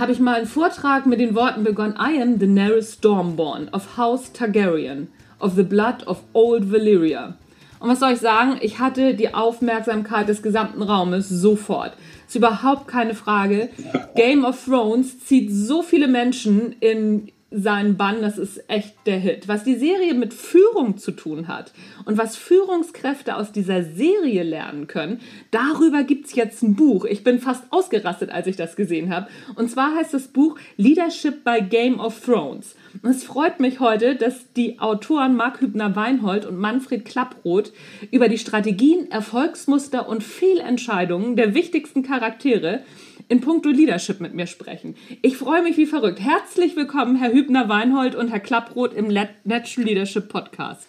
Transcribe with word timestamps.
Habe 0.00 0.12
ich 0.12 0.18
mal 0.18 0.36
einen 0.36 0.46
Vortrag 0.46 1.06
mit 1.06 1.20
den 1.20 1.34
Worten 1.34 1.62
begonnen: 1.62 1.94
I 1.94 2.20
am 2.20 2.38
Daenerys 2.38 2.94
Stormborn 2.94 3.68
of 3.72 3.96
House 3.96 4.32
Targaryen, 4.32 5.08
of 5.38 5.54
the 5.54 5.62
blood 5.62 6.06
of 6.06 6.22
old 6.32 6.72
Valyria. 6.72 7.34
Und 7.78 7.88
was 7.88 8.00
soll 8.00 8.12
ich 8.12 8.20
sagen? 8.20 8.58
Ich 8.60 8.78
hatte 8.78 9.14
die 9.14 9.32
Aufmerksamkeit 9.32 10.28
des 10.28 10.42
gesamten 10.42 10.82
Raumes 10.82 11.28
sofort. 11.28 11.92
Ist 12.26 12.36
überhaupt 12.36 12.88
keine 12.88 13.14
Frage. 13.14 13.70
Game 14.16 14.44
of 14.44 14.62
Thrones 14.64 15.24
zieht 15.24 15.50
so 15.50 15.82
viele 15.82 16.08
Menschen 16.08 16.74
in 16.80 17.30
seinen 17.50 17.96
Bann, 17.96 18.22
das 18.22 18.38
ist 18.38 18.68
echt 18.68 18.94
der 19.06 19.18
Hit. 19.18 19.48
Was 19.48 19.64
die 19.64 19.74
Serie 19.74 20.14
mit 20.14 20.32
Führung 20.32 20.98
zu 20.98 21.10
tun 21.10 21.48
hat 21.48 21.72
und 22.04 22.16
was 22.16 22.36
Führungskräfte 22.36 23.36
aus 23.36 23.50
dieser 23.50 23.82
Serie 23.82 24.44
lernen 24.44 24.86
können, 24.86 25.20
darüber 25.50 26.04
gibt 26.04 26.26
es 26.26 26.34
jetzt 26.34 26.62
ein 26.62 26.76
Buch. 26.76 27.04
Ich 27.04 27.24
bin 27.24 27.40
fast 27.40 27.64
ausgerastet, 27.70 28.30
als 28.30 28.46
ich 28.46 28.56
das 28.56 28.76
gesehen 28.76 29.12
habe. 29.12 29.28
Und 29.56 29.70
zwar 29.70 29.96
heißt 29.96 30.14
das 30.14 30.28
Buch 30.28 30.58
Leadership 30.76 31.42
by 31.44 31.60
Game 31.62 31.98
of 31.98 32.24
Thrones. 32.24 32.76
Und 33.02 33.10
es 33.10 33.24
freut 33.24 33.58
mich 33.58 33.80
heute, 33.80 34.14
dass 34.14 34.52
die 34.52 34.78
Autoren 34.78 35.34
Mark 35.34 35.60
Hübner-Weinhold 35.60 36.46
und 36.46 36.56
Manfred 36.56 37.04
Klapproth 37.04 37.72
über 38.12 38.28
die 38.28 38.38
Strategien, 38.38 39.10
Erfolgsmuster 39.10 40.08
und 40.08 40.22
Fehlentscheidungen 40.22 41.34
der 41.34 41.54
wichtigsten 41.54 42.02
Charaktere 42.02 42.82
in 43.28 43.40
puncto 43.40 43.70
Leadership 43.70 44.20
mit 44.20 44.34
mir 44.34 44.46
sprechen. 44.46 44.96
Ich 45.22 45.36
freue 45.36 45.62
mich 45.62 45.76
wie 45.76 45.86
verrückt. 45.86 46.20
Herzlich 46.20 46.76
willkommen, 46.76 47.16
Herr 47.16 47.32
Hübner-Weinhold 47.32 48.14
und 48.14 48.28
Herr 48.28 48.40
Klapproth 48.40 48.94
im 48.94 49.06
Natural 49.44 49.88
Leadership 49.88 50.28
Podcast. 50.28 50.86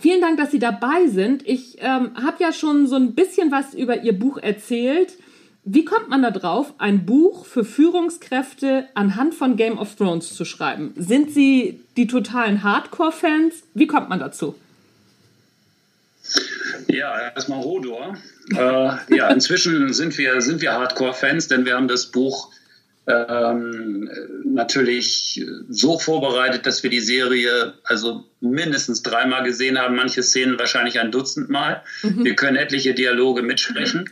Vielen 0.00 0.20
Dank, 0.20 0.36
dass 0.36 0.50
Sie 0.50 0.60
dabei 0.60 1.08
sind. 1.08 1.46
Ich 1.46 1.78
ähm, 1.80 2.10
habe 2.14 2.36
ja 2.40 2.52
schon 2.52 2.86
so 2.86 2.96
ein 2.96 3.14
bisschen 3.14 3.50
was 3.50 3.74
über 3.74 4.02
Ihr 4.02 4.16
Buch 4.16 4.38
erzählt. 4.38 5.14
Wie 5.64 5.84
kommt 5.84 6.08
man 6.08 6.22
da 6.22 6.30
drauf, 6.30 6.72
ein 6.78 7.04
Buch 7.04 7.44
für 7.44 7.64
Führungskräfte 7.64 8.88
anhand 8.94 9.34
von 9.34 9.56
Game 9.56 9.76
of 9.76 9.96
Thrones 9.96 10.34
zu 10.34 10.44
schreiben? 10.44 10.94
Sind 10.96 11.30
Sie 11.32 11.80
die 11.96 12.06
totalen 12.06 12.62
Hardcore-Fans? 12.62 13.64
Wie 13.74 13.86
kommt 13.86 14.08
man 14.08 14.20
dazu? 14.20 14.54
Ja, 16.90 17.30
erstmal 17.34 17.60
Hodor. 17.60 18.16
Äh, 18.52 18.56
ja, 19.16 19.28
inzwischen 19.28 19.92
sind 19.92 20.16
wir, 20.16 20.40
sind 20.40 20.62
wir 20.62 20.72
Hardcore-Fans, 20.72 21.48
denn 21.48 21.64
wir 21.66 21.74
haben 21.74 21.88
das 21.88 22.06
Buch 22.06 22.50
ähm, 23.08 24.10
natürlich 24.44 25.42
so 25.70 25.98
vorbereitet, 25.98 26.66
dass 26.66 26.82
wir 26.82 26.90
die 26.90 27.00
Serie 27.00 27.72
also 27.84 28.24
mindestens 28.40 29.02
dreimal 29.02 29.44
gesehen 29.44 29.78
haben, 29.78 29.96
manche 29.96 30.22
Szenen 30.22 30.58
wahrscheinlich 30.58 31.00
ein 31.00 31.10
Dutzend 31.10 31.48
Mal. 31.48 31.82
Mhm. 32.02 32.24
Wir 32.24 32.36
können 32.36 32.56
etliche 32.56 32.94
Dialoge 32.94 33.42
mitsprechen. 33.42 34.10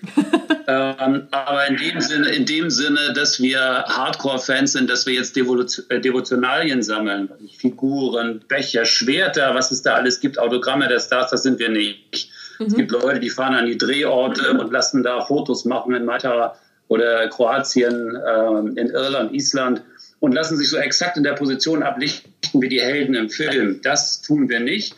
ähm, 0.66 1.28
aber 1.30 1.66
in 1.66 1.76
dem 1.76 2.00
Sinne, 2.00 2.30
in 2.30 2.46
dem 2.46 2.70
Sinne, 2.70 3.12
dass 3.14 3.40
wir 3.40 3.60
Hardcore-Fans 3.60 4.72
sind, 4.72 4.88
dass 4.88 5.06
wir 5.06 5.14
jetzt 5.14 5.36
äh, 5.36 6.00
Devotionalien 6.00 6.82
sammeln, 6.82 7.28
Figuren, 7.58 8.44
Becher, 8.48 8.86
Schwerter, 8.86 9.54
was 9.54 9.70
es 9.70 9.82
da 9.82 9.94
alles 9.94 10.20
gibt, 10.20 10.38
Autogramme 10.38 10.88
der 10.88 11.00
Stars, 11.00 11.30
das 11.30 11.42
sind 11.42 11.58
wir 11.58 11.68
nicht. 11.68 12.30
Mhm. 12.58 12.66
Es 12.66 12.74
gibt 12.74 12.90
Leute, 12.90 13.20
die 13.20 13.30
fahren 13.30 13.54
an 13.54 13.66
die 13.66 13.78
Drehorte 13.78 14.52
und 14.58 14.72
lassen 14.72 15.02
da 15.02 15.24
Fotos 15.24 15.64
machen 15.64 15.94
in 15.94 16.04
Malta 16.04 16.56
oder 16.88 17.28
Kroatien, 17.28 18.16
äh, 18.16 18.80
in 18.80 18.90
Irland, 18.90 19.32
Island 19.32 19.82
und 20.20 20.32
lassen 20.32 20.56
sich 20.56 20.68
so 20.68 20.76
exakt 20.76 21.16
in 21.16 21.22
der 21.22 21.34
Position 21.34 21.82
ablichten 21.82 22.32
wie 22.54 22.68
die 22.68 22.80
Helden 22.80 23.14
im 23.14 23.28
Film. 23.28 23.80
Das 23.82 24.22
tun 24.22 24.48
wir 24.48 24.60
nicht. 24.60 24.94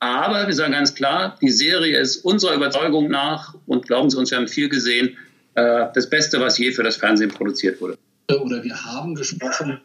Aber 0.00 0.48
wir 0.48 0.54
sagen 0.54 0.72
ganz 0.72 0.94
klar, 0.94 1.38
die 1.40 1.50
Serie 1.50 1.98
ist 1.98 2.24
unserer 2.24 2.54
Überzeugung 2.54 3.08
nach, 3.08 3.54
und 3.66 3.86
glauben 3.86 4.10
Sie 4.10 4.18
uns, 4.18 4.32
wir 4.32 4.38
haben 4.38 4.48
viel 4.48 4.68
gesehen, 4.68 5.16
äh, 5.54 5.86
das 5.94 6.10
Beste, 6.10 6.40
was 6.40 6.58
je 6.58 6.72
für 6.72 6.82
das 6.82 6.96
Fernsehen 6.96 7.30
produziert 7.30 7.80
wurde. 7.80 7.96
Oder 8.28 8.64
wir 8.64 8.84
haben 8.84 9.14
gesprochen, 9.14 9.80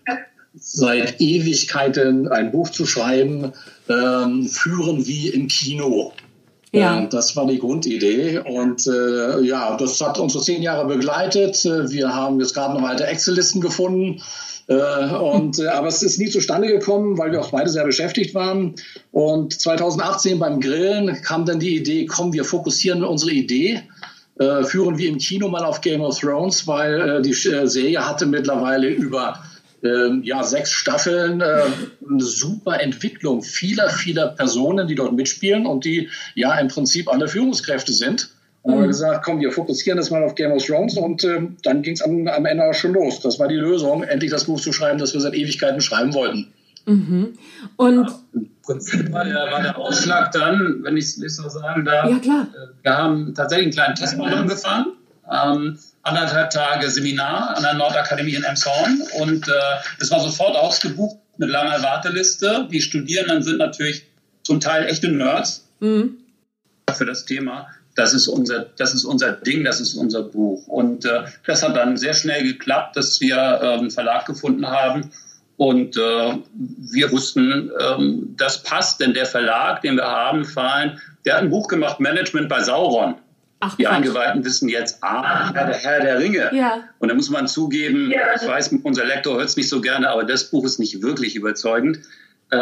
seit 0.56 1.22
Ewigkeiten 1.22 2.28
ein 2.30 2.52
Buch 2.52 2.70
zu 2.70 2.86
schreiben, 2.86 3.54
ähm, 3.90 4.48
führen 4.48 5.06
wie 5.06 5.30
im 5.30 5.48
Kino. 5.48 6.14
Ja. 6.72 6.98
Ähm, 6.98 7.10
das 7.10 7.36
war 7.36 7.48
die 7.48 7.60
Grundidee 7.60 8.40
und 8.40 8.88
äh, 8.88 9.42
ja, 9.42 9.78
das 9.78 10.02
hat 10.02 10.20
uns 10.20 10.34
so 10.34 10.42
zehn 10.42 10.62
Jahre 10.62 10.86
begleitet. 10.88 11.64
Wir 11.64 12.14
haben 12.14 12.40
jetzt 12.40 12.54
gerade 12.54 12.74
noch 12.74 12.88
alte 12.88 13.06
Excel-Listen 13.06 13.62
gefunden. 13.62 14.22
Äh, 14.68 15.16
und, 15.16 15.60
äh, 15.60 15.68
aber 15.68 15.88
es 15.88 16.04
ist 16.04 16.18
nie 16.18 16.30
zustande 16.30 16.68
gekommen, 16.68 17.18
weil 17.18 17.32
wir 17.32 17.40
auch 17.40 17.52
beide 17.52 17.70
sehr 17.70 17.86
beschäftigt 17.86 18.36
waren. 18.36 18.76
Und 19.12 19.60
2018 19.60 20.40
beim 20.40 20.60
Grillen 20.60 21.22
kam 21.22 21.46
dann 21.46 21.60
die 21.60 21.78
Idee, 21.78 22.06
komm, 22.06 22.34
wir 22.34 22.44
fokussieren 22.44 23.04
unsere 23.04 23.32
Idee, 23.32 23.84
äh, 24.40 24.64
führen 24.64 24.98
wir 24.98 25.08
im 25.08 25.20
Kino 25.20 25.48
mal 25.48 25.64
auf 25.64 25.80
Game 25.80 26.02
of 26.02 26.20
Thrones, 26.20 26.68
weil 26.68 27.02
äh, 27.02 27.22
die 27.22 27.32
äh, 27.32 27.66
Serie 27.66 28.06
hatte 28.06 28.26
mittlerweile 28.26 28.90
über 28.90 29.42
ähm, 29.84 30.22
ja, 30.24 30.44
sechs 30.44 30.72
Staffeln, 30.72 31.42
äh, 31.42 31.62
eine 32.10 32.24
super 32.24 32.80
Entwicklung 32.82 33.42
vieler, 33.42 33.90
vieler 33.90 34.30
Personen, 34.30 34.88
die 34.88 34.96
dort 34.96 35.14
mitspielen 35.14 35.66
und 35.66 35.86
die 35.86 36.10
ja 36.36 36.58
im 36.60 36.68
Prinzip 36.68 37.12
alle 37.12 37.28
Führungskräfte 37.28 37.94
sind. 37.94 38.30
Und 38.64 38.74
haben 38.74 38.80
wir 38.80 38.86
mhm. 38.86 38.92
gesagt, 38.92 39.24
komm, 39.24 39.40
wir 39.40 39.52
fokussieren 39.52 39.98
das 39.98 40.10
mal 40.10 40.24
auf 40.24 40.36
Game 40.36 40.52
of 40.52 40.66
Thrones 40.66 40.98
und 40.98 41.24
äh, 41.24 41.42
dann 41.64 41.84
ging 41.84 41.94
es 41.94 42.02
am, 42.02 42.28
am, 42.28 42.46
Ende 42.46 42.66
auch 42.66 42.74
schon 42.74 42.94
los. 42.94 43.22
Das 43.22 43.40
war 43.40 43.48
die 43.48 43.56
Lösung, 43.56 44.04
endlich 44.04 44.32
das 44.32 44.46
Buch 44.46 44.60
zu 44.60 44.74
schreiben, 44.74 45.00
das 45.00 45.14
wir 45.14 45.22
seit 45.22 45.36
Ewigkeiten 45.36 45.80
schreiben 45.80 46.14
wollten. 46.14 46.52
Mhm. 46.86 47.38
Und 47.76 48.08
ja, 48.08 48.20
im 48.34 48.50
Prinzip 48.64 49.12
war 49.12 49.26
der, 49.26 49.36
war 49.52 49.62
der 49.62 49.78
Ausschlag 49.78 50.32
dann, 50.32 50.80
wenn 50.84 50.98
ich 50.98 51.06
es 51.06 51.36
so 51.36 51.48
sagen 51.48 51.86
darf, 51.86 52.10
ja, 52.10 52.20
klar. 52.20 52.48
Äh, 52.54 52.84
wir 52.84 52.98
haben 52.98 53.34
tatsächlich 53.34 53.68
einen 53.68 53.74
kleinen 53.74 53.96
Testballon 53.96 54.48
gefahren. 54.48 54.88
Ähm, 55.32 55.78
anderthalb 56.08 56.50
Tage 56.50 56.90
Seminar 56.90 57.56
an 57.56 57.64
der 57.64 57.74
Nordakademie 57.74 58.36
in 58.36 58.44
Emshorn 58.44 59.02
und 59.20 59.48
äh, 59.48 59.52
es 60.00 60.10
war 60.12 60.20
sofort 60.20 60.56
ausgebucht 60.56 61.18
mit 61.38 61.50
langer 61.50 61.82
Warteliste. 61.84 62.68
Die 62.72 62.82
Studierenden 62.82 63.44
sind 63.44 63.58
natürlich 63.58 64.08
zum 64.44 64.60
Teil 64.60 64.86
echte 64.86 65.10
Nerds 65.10 65.68
mhm. 65.80 66.18
für 66.94 67.06
das 67.06 67.26
Thema. 67.26 67.68
Das 67.96 68.14
ist 68.14 68.28
unser, 68.28 68.66
das 68.78 68.94
ist 68.94 69.06
unser 69.06 69.32
Ding, 69.32 69.64
das 69.64 69.82
ist 69.82 69.96
unser 69.96 70.24
Buch. 70.24 70.68
Und 70.68 71.06
äh, 71.06 71.24
das 71.46 71.64
hat 71.64 71.76
dann 71.76 71.98
sehr 71.98 72.14
schnell 72.14 72.44
geklappt, 72.44 72.96
dass 72.96 73.20
wir 73.22 73.36
äh, 73.36 73.74
einen 73.74 73.92
Verlag 73.92 74.26
gefunden 74.26 74.68
haben. 74.68 75.12
Und 75.58 75.98
äh, 75.98 76.38
wir 76.54 77.12
wussten, 77.12 77.72
ähm, 77.80 78.36
das 78.38 78.62
passt, 78.62 79.02
denn 79.02 79.16
der 79.16 79.26
Verlag, 79.26 79.82
den 79.82 79.96
wir 79.96 80.06
haben, 80.06 80.46
Fallen, 80.46 81.02
der 81.26 81.36
hat 81.36 81.42
ein 81.42 81.50
Buch 81.50 81.68
gemacht, 81.68 82.00
Management 82.00 82.48
bei 82.48 82.62
Sauron. 82.62 83.16
Ach, 83.60 83.76
die 83.76 83.88
Eingeweihten 83.88 84.46
wissen 84.46 84.70
jetzt, 84.70 85.04
ah, 85.04 85.52
Herr 85.54 85.66
der, 85.66 85.76
Herr 85.76 86.02
der 86.02 86.20
Ringe. 86.20 86.52
Ja. 86.54 86.84
Und 87.00 87.10
da 87.10 87.16
muss 87.16 87.30
man 87.30 87.48
zugeben, 87.48 88.12
ja. 88.12 88.36
ich 88.36 88.48
weiß, 88.48 88.76
unser 88.84 89.06
Lektor 89.06 89.38
hört 89.38 89.50
es 89.50 89.58
nicht 89.58 89.70
so 89.70 89.82
gerne, 89.82 90.10
aber 90.10 90.24
das 90.24 90.52
Buch 90.52 90.64
ist 90.64 90.80
nicht 90.80 91.02
wirklich 91.02 91.36
überzeugend. 91.36 92.00
Äh, 92.52 92.58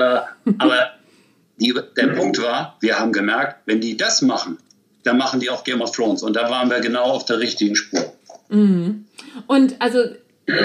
aber 0.58 0.92
die, 1.58 1.74
der 1.98 2.08
Punkt 2.08 2.42
war, 2.42 2.78
wir 2.80 2.98
haben 2.98 3.12
gemerkt, 3.12 3.58
wenn 3.66 3.82
die 3.82 3.98
das 3.98 4.22
machen, 4.22 4.58
dann 5.04 5.18
machen 5.18 5.40
die 5.42 5.50
auch 5.50 5.64
Game 5.66 5.82
of 5.82 5.92
Thrones. 5.92 6.24
Und 6.24 6.36
da 6.36 6.50
waren 6.50 6.70
wir 6.70 6.80
genau 6.80 7.04
auf 7.04 7.26
der 7.26 7.40
richtigen 7.40 7.76
Spur. 7.76 8.14
Mhm. 8.50 9.06
Und 9.48 9.82
also 9.82 10.00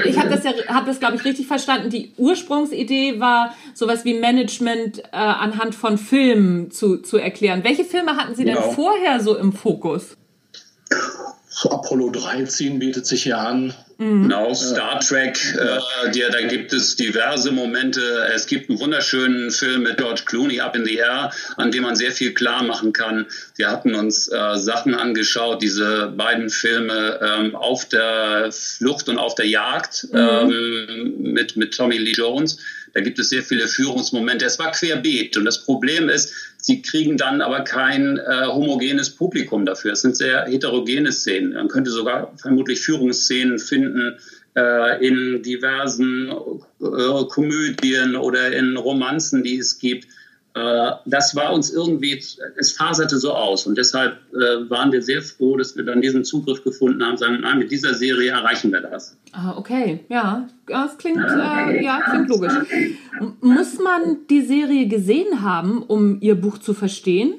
ich 0.04 0.18
habe 0.18 0.28
das 0.28 0.44
ja, 0.44 0.52
habe 0.68 0.86
das 0.86 1.00
glaube 1.00 1.16
ich 1.16 1.24
richtig 1.24 1.46
verstanden. 1.46 1.90
Die 1.90 2.12
Ursprungsidee 2.16 3.20
war 3.20 3.54
sowas 3.74 4.04
wie 4.04 4.14
Management 4.14 4.98
äh, 4.98 5.16
anhand 5.16 5.74
von 5.74 5.98
Filmen 5.98 6.70
zu, 6.70 6.98
zu 6.98 7.16
erklären. 7.16 7.64
Welche 7.64 7.84
Filme 7.84 8.16
hatten 8.16 8.34
Sie 8.34 8.44
genau. 8.44 8.60
denn 8.60 8.72
vorher 8.72 9.20
so 9.20 9.36
im 9.36 9.52
Fokus? 9.52 10.16
So 11.60 11.70
Apollo 11.70 12.12
13 12.12 12.78
bietet 12.78 13.04
sich 13.06 13.26
ja 13.26 13.36
an. 13.36 13.74
Mhm. 13.98 14.22
Genau, 14.22 14.54
Star 14.54 14.98
Trek, 15.00 15.38
äh, 15.58 16.10
der, 16.10 16.30
da 16.30 16.40
gibt 16.40 16.72
es 16.72 16.96
diverse 16.96 17.52
Momente. 17.52 18.00
Es 18.34 18.46
gibt 18.46 18.70
einen 18.70 18.80
wunderschönen 18.80 19.50
Film 19.50 19.82
mit 19.82 19.98
George 19.98 20.22
Clooney, 20.24 20.58
Up 20.60 20.74
in 20.74 20.86
the 20.86 20.96
Air, 20.96 21.30
an 21.58 21.70
dem 21.70 21.82
man 21.82 21.96
sehr 21.96 22.12
viel 22.12 22.32
klar 22.32 22.62
machen 22.62 22.94
kann. 22.94 23.26
Wir 23.56 23.70
hatten 23.70 23.94
uns 23.94 24.28
äh, 24.28 24.56
Sachen 24.56 24.94
angeschaut, 24.94 25.60
diese 25.60 26.06
beiden 26.16 26.48
Filme 26.48 27.20
ähm, 27.22 27.54
auf 27.54 27.86
der 27.90 28.48
Flucht 28.50 29.10
und 29.10 29.18
auf 29.18 29.34
der 29.34 29.46
Jagd 29.46 30.06
mhm. 30.12 30.18
ähm, 30.18 31.14
mit, 31.18 31.58
mit 31.58 31.76
Tommy 31.76 31.98
Lee 31.98 32.12
Jones. 32.12 32.56
Da 32.94 33.00
gibt 33.00 33.18
es 33.18 33.28
sehr 33.28 33.42
viele 33.42 33.68
Führungsmomente. 33.68 34.46
Es 34.46 34.58
war 34.58 34.72
querbeet. 34.72 35.36
Und 35.36 35.44
das 35.44 35.62
Problem 35.64 36.08
ist, 36.08 36.32
sie 36.60 36.82
kriegen 36.82 37.16
dann 37.16 37.40
aber 37.40 37.60
kein 37.60 38.18
äh, 38.18 38.46
homogenes 38.46 39.10
Publikum 39.10 39.66
dafür. 39.66 39.92
Es 39.92 40.02
sind 40.02 40.16
sehr 40.16 40.44
heterogene 40.46 41.12
Szenen. 41.12 41.54
Man 41.54 41.68
könnte 41.68 41.90
sogar 41.90 42.32
vermutlich 42.36 42.80
Führungsszenen 42.80 43.58
finden 43.58 44.18
äh, 44.56 45.06
in 45.06 45.42
diversen 45.42 46.30
äh, 46.80 47.24
Komödien 47.28 48.16
oder 48.16 48.52
in 48.52 48.76
Romanzen, 48.76 49.42
die 49.42 49.58
es 49.58 49.78
gibt 49.78 50.06
äh, 50.54 50.90
das 51.06 51.36
war 51.36 51.52
uns 51.52 51.70
irgendwie, 51.70 52.20
es 52.56 52.72
faserte 52.72 53.18
so 53.18 53.32
aus 53.32 53.66
und 53.66 53.78
deshalb 53.78 54.16
äh, 54.32 54.68
waren 54.68 54.90
wir 54.90 55.00
sehr 55.00 55.22
froh, 55.22 55.56
dass 55.56 55.76
wir 55.76 55.84
dann 55.84 56.00
diesen 56.00 56.24
Zugriff 56.24 56.64
gefunden 56.64 57.04
haben, 57.04 57.16
sagen, 57.16 57.38
nein, 57.40 57.58
mit 57.58 57.70
dieser 57.70 57.94
Serie 57.94 58.32
erreichen 58.32 58.72
wir 58.72 58.80
das. 58.80 59.16
Ah, 59.30 59.56
okay, 59.56 60.00
ja, 60.08 60.48
das 60.66 60.98
klingt, 60.98 61.18
äh, 61.18 61.84
ja, 61.84 62.00
klingt 62.10 62.28
logisch. 62.28 62.52
Muss 63.40 63.78
man 63.78 64.18
die 64.28 64.42
Serie 64.42 64.86
gesehen 64.86 65.42
haben, 65.42 65.82
um 65.82 66.20
ihr 66.20 66.34
Buch 66.34 66.58
zu 66.58 66.74
verstehen? 66.74 67.34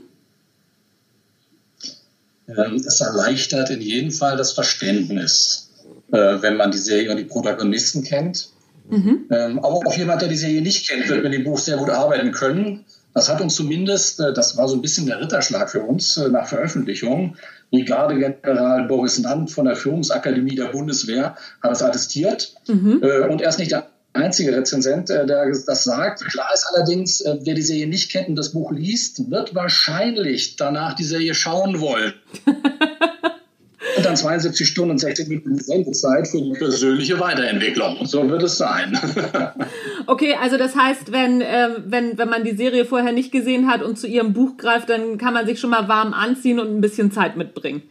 Ähm, 2.48 2.76
es 2.76 3.00
erleichtert 3.02 3.70
in 3.70 3.82
jedem 3.82 4.12
Fall 4.12 4.36
das 4.36 4.54
Verständnis, 4.54 5.70
äh, 6.12 6.42
wenn 6.42 6.58
man 6.58 6.72
die 6.72 6.78
Serie 6.78 7.12
und 7.12 7.18
die 7.18 7.24
Protagonisten 7.24 8.04
kennt. 8.04 8.50
Mhm. 8.90 9.26
Ähm, 9.30 9.60
aber 9.60 9.76
auch 9.76 9.98
jemand, 9.98 10.22
der 10.22 10.30
die 10.30 10.36
Serie 10.36 10.62
nicht 10.62 10.90
kennt, 10.90 11.08
wird 11.08 11.24
mit 11.24 11.34
dem 11.34 11.44
Buch 11.44 11.60
sehr 11.60 11.78
gut 11.78 11.90
arbeiten 11.90 12.32
können 12.32 12.86
das 13.14 13.30
hat 13.30 13.42
uns 13.42 13.56
zumindest, 13.56 14.20
äh, 14.20 14.34
das 14.34 14.58
war 14.58 14.68
so 14.68 14.76
ein 14.76 14.82
bisschen 14.82 15.06
der 15.06 15.20
Ritterschlag 15.20 15.70
für 15.70 15.82
uns 15.82 16.18
äh, 16.18 16.30
nach 16.30 16.48
Veröffentlichung. 16.48 17.36
Brigadegeneral 17.72 18.88
Boris 18.88 19.20
Nant 19.20 19.52
von 19.52 19.66
der 19.66 19.76
Führungsakademie 19.76 20.56
der 20.56 20.66
Bundeswehr 20.66 21.36
hat 21.62 21.72
das 21.72 21.82
attestiert. 21.82 22.54
Mhm. 22.68 23.02
Und 23.30 23.42
er 23.42 23.50
ist 23.50 23.60
nicht 23.60 23.74
einzige 24.14 24.56
Rezensent, 24.56 25.10
der 25.10 25.26
das 25.26 25.84
sagt. 25.84 26.26
Klar 26.26 26.50
ist 26.54 26.66
allerdings, 26.74 27.24
wer 27.26 27.54
die 27.54 27.62
Serie 27.62 27.88
nicht 27.88 28.12
kennt 28.12 28.30
und 28.30 28.36
das 28.36 28.52
Buch 28.52 28.72
liest, 28.72 29.30
wird 29.32 29.56
wahrscheinlich 29.56 30.56
danach 30.56 30.96
die 30.96 31.04
Serie 31.04 31.34
schauen 31.34 31.80
wollen. 31.80 32.14
und 33.98 34.06
dann 34.06 34.16
72 34.16 34.68
Stunden 34.68 34.92
und 34.92 35.00
60 35.00 35.28
Minuten 35.28 35.58
Sendezeit 35.58 36.28
für 36.28 36.42
die 36.42 36.54
persönliche 36.54 37.20
Weiterentwicklung. 37.20 37.98
Und 38.00 38.08
so 38.08 38.28
wird 38.30 38.44
es 38.44 38.58
sein. 38.58 38.98
okay, 40.08 40.36
also 40.40 40.58
das 40.58 40.76
heißt, 40.76 41.12
wenn, 41.12 41.42
äh, 41.42 41.70
wenn, 41.86 42.18
wenn 42.18 42.30
man 42.30 42.44
die 42.44 42.56
Serie 42.56 42.86
vorher 42.86 43.12
nicht 43.12 43.32
gesehen 43.32 43.70
hat 43.70 43.82
und 43.82 43.98
zu 43.98 44.08
ihrem 44.08 44.34
Buch 44.34 44.58
greift, 44.58 44.90
dann 44.90 45.18
kann 45.18 45.34
man 45.34 45.46
sich 45.46 45.60
schon 45.60 45.70
mal 45.70 45.88
warm 45.88 46.14
anziehen 46.14 46.60
und 46.60 46.76
ein 46.76 46.82
bisschen 46.82 47.12
Zeit 47.12 47.38
mitbringen. 47.38 47.84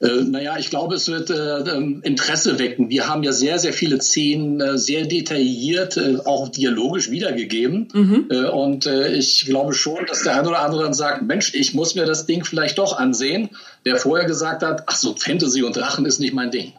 Äh, 0.00 0.24
naja, 0.24 0.56
ich 0.58 0.70
glaube, 0.70 0.94
es 0.94 1.08
wird 1.08 1.28
äh, 1.30 1.58
ähm, 1.58 2.00
Interesse 2.02 2.58
wecken. 2.58 2.88
Wir 2.88 3.06
haben 3.06 3.22
ja 3.22 3.32
sehr, 3.32 3.58
sehr 3.58 3.74
viele 3.74 4.00
Szenen 4.00 4.60
äh, 4.60 4.78
sehr 4.78 5.04
detailliert, 5.04 5.98
äh, 5.98 6.16
auch 6.24 6.48
dialogisch 6.48 7.10
wiedergegeben. 7.10 7.88
Mhm. 7.92 8.26
Äh, 8.30 8.48
und 8.48 8.86
ich 8.86 9.44
glaube 9.44 9.74
schon, 9.74 10.06
dass 10.06 10.22
der 10.22 10.36
eine 10.36 10.48
oder 10.48 10.60
andere 10.60 10.84
dann 10.84 10.94
sagt, 10.94 11.22
Mensch, 11.22 11.54
ich 11.54 11.74
muss 11.74 11.94
mir 11.94 12.06
das 12.06 12.26
Ding 12.26 12.44
vielleicht 12.44 12.78
doch 12.78 12.98
ansehen, 12.98 13.50
der 13.84 13.96
vorher 13.96 14.26
gesagt 14.26 14.62
hat, 14.62 14.84
ach 14.86 14.96
so, 14.96 15.14
Fantasy 15.14 15.62
und 15.62 15.76
Drachen 15.76 16.06
ist 16.06 16.18
nicht 16.18 16.32
mein 16.32 16.50
Ding. 16.50 16.72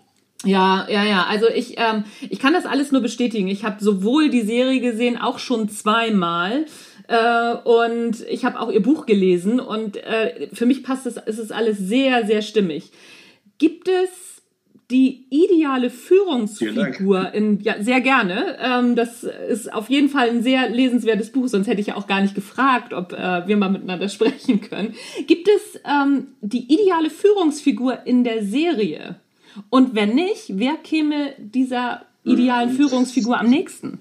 Ja, 0.43 0.87
ja, 0.89 1.03
ja. 1.03 1.25
Also 1.29 1.47
ich, 1.47 1.77
ähm, 1.77 2.05
ich 2.29 2.39
kann 2.39 2.53
das 2.53 2.65
alles 2.65 2.91
nur 2.91 3.01
bestätigen. 3.01 3.47
Ich 3.47 3.63
habe 3.63 3.83
sowohl 3.83 4.29
die 4.29 4.41
Serie 4.41 4.79
gesehen, 4.79 5.17
auch 5.17 5.37
schon 5.37 5.69
zweimal. 5.69 6.65
Äh, 7.11 7.55
und 7.65 8.25
ich 8.29 8.45
habe 8.45 8.59
auch 8.59 8.71
ihr 8.71 8.81
Buch 8.81 9.05
gelesen 9.05 9.59
und 9.59 9.97
äh, 9.97 10.47
für 10.53 10.65
mich 10.65 10.81
passt 10.81 11.05
es, 11.05 11.17
ist 11.17 11.39
es 11.39 11.51
alles 11.51 11.77
sehr, 11.77 12.25
sehr 12.25 12.41
stimmig. 12.41 12.91
Gibt 13.57 13.89
es 13.89 14.41
die 14.91 15.25
ideale 15.29 15.89
Führungsfigur 15.89 17.33
in, 17.33 17.59
ja, 17.61 17.75
sehr 17.81 17.99
gerne. 17.99 18.57
Ähm, 18.61 18.95
das 18.95 19.23
ist 19.23 19.73
auf 19.73 19.89
jeden 19.89 20.07
Fall 20.07 20.29
ein 20.29 20.41
sehr 20.41 20.69
lesenswertes 20.69 21.31
Buch, 21.31 21.47
sonst 21.47 21.67
hätte 21.67 21.81
ich 21.81 21.87
ja 21.87 21.95
auch 21.95 22.07
gar 22.07 22.21
nicht 22.21 22.35
gefragt, 22.35 22.93
ob 22.93 23.11
äh, 23.11 23.45
wir 23.45 23.57
mal 23.57 23.69
miteinander 23.69 24.07
sprechen 24.09 24.61
können. 24.61 24.93
Gibt 25.27 25.49
es 25.49 25.81
ähm, 25.85 26.27
die 26.39 26.73
ideale 26.73 27.09
Führungsfigur 27.09 28.05
in 28.05 28.23
der 28.23 28.43
Serie? 28.43 29.15
Und 29.69 29.95
wenn 29.95 30.15
nicht, 30.15 30.45
wer 30.47 30.75
käme 30.75 31.33
dieser 31.37 32.05
idealen 32.23 32.69
Führungsfigur 32.69 33.37
am 33.37 33.49
nächsten? 33.49 33.99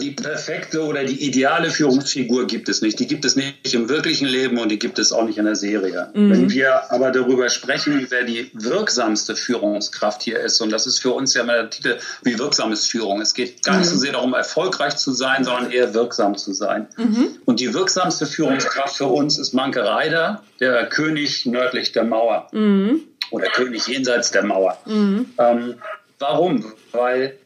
Die 0.00 0.10
perfekte 0.10 0.82
oder 0.82 1.04
die 1.04 1.24
ideale 1.24 1.70
Führungsfigur 1.70 2.46
gibt 2.46 2.68
es 2.68 2.82
nicht. 2.82 2.98
Die 2.98 3.06
gibt 3.06 3.24
es 3.24 3.36
nicht 3.36 3.74
im 3.74 3.88
wirklichen 3.88 4.26
Leben 4.26 4.58
und 4.58 4.68
die 4.70 4.78
gibt 4.78 4.98
es 4.98 5.12
auch 5.12 5.24
nicht 5.24 5.38
in 5.38 5.44
der 5.44 5.56
Serie. 5.56 6.10
Mhm. 6.14 6.30
Wenn 6.30 6.50
wir 6.50 6.92
aber 6.92 7.10
darüber 7.10 7.48
sprechen, 7.48 8.06
wer 8.10 8.24
die 8.24 8.50
wirksamste 8.52 9.36
Führungskraft 9.36 10.22
hier 10.22 10.40
ist, 10.40 10.60
und 10.60 10.70
das 10.70 10.86
ist 10.86 10.98
für 10.98 11.10
uns 11.10 11.34
ja 11.34 11.42
immer 11.42 11.54
der 11.54 11.70
Titel, 11.70 11.98
wie 12.22 12.38
wirksam 12.38 12.72
ist 12.72 12.86
Führung. 12.86 13.20
Es 13.20 13.34
geht 13.34 13.62
gar 13.64 13.78
nicht 13.78 13.86
mhm. 13.86 13.94
so 13.94 13.98
sehr 13.98 14.12
darum, 14.12 14.34
erfolgreich 14.34 14.96
zu 14.96 15.12
sein, 15.12 15.44
sondern 15.44 15.70
eher 15.70 15.94
wirksam 15.94 16.36
zu 16.36 16.52
sein. 16.52 16.86
Mhm. 16.96 17.28
Und 17.44 17.60
die 17.60 17.72
wirksamste 17.74 18.26
Führungskraft 18.26 18.96
für 18.96 19.06
uns 19.06 19.38
ist 19.38 19.54
Manke 19.54 19.84
Reider, 19.84 20.42
der 20.60 20.86
König 20.88 21.46
nördlich 21.46 21.92
der 21.92 22.04
Mauer. 22.04 22.48
Mhm. 22.52 23.00
Oder 23.30 23.46
König 23.46 23.86
jenseits 23.86 24.30
der 24.30 24.44
Mauer. 24.44 24.78
Mhm. 24.84 25.30
Ähm, 25.38 25.74
warum? 26.18 26.72
Weil 26.92 27.38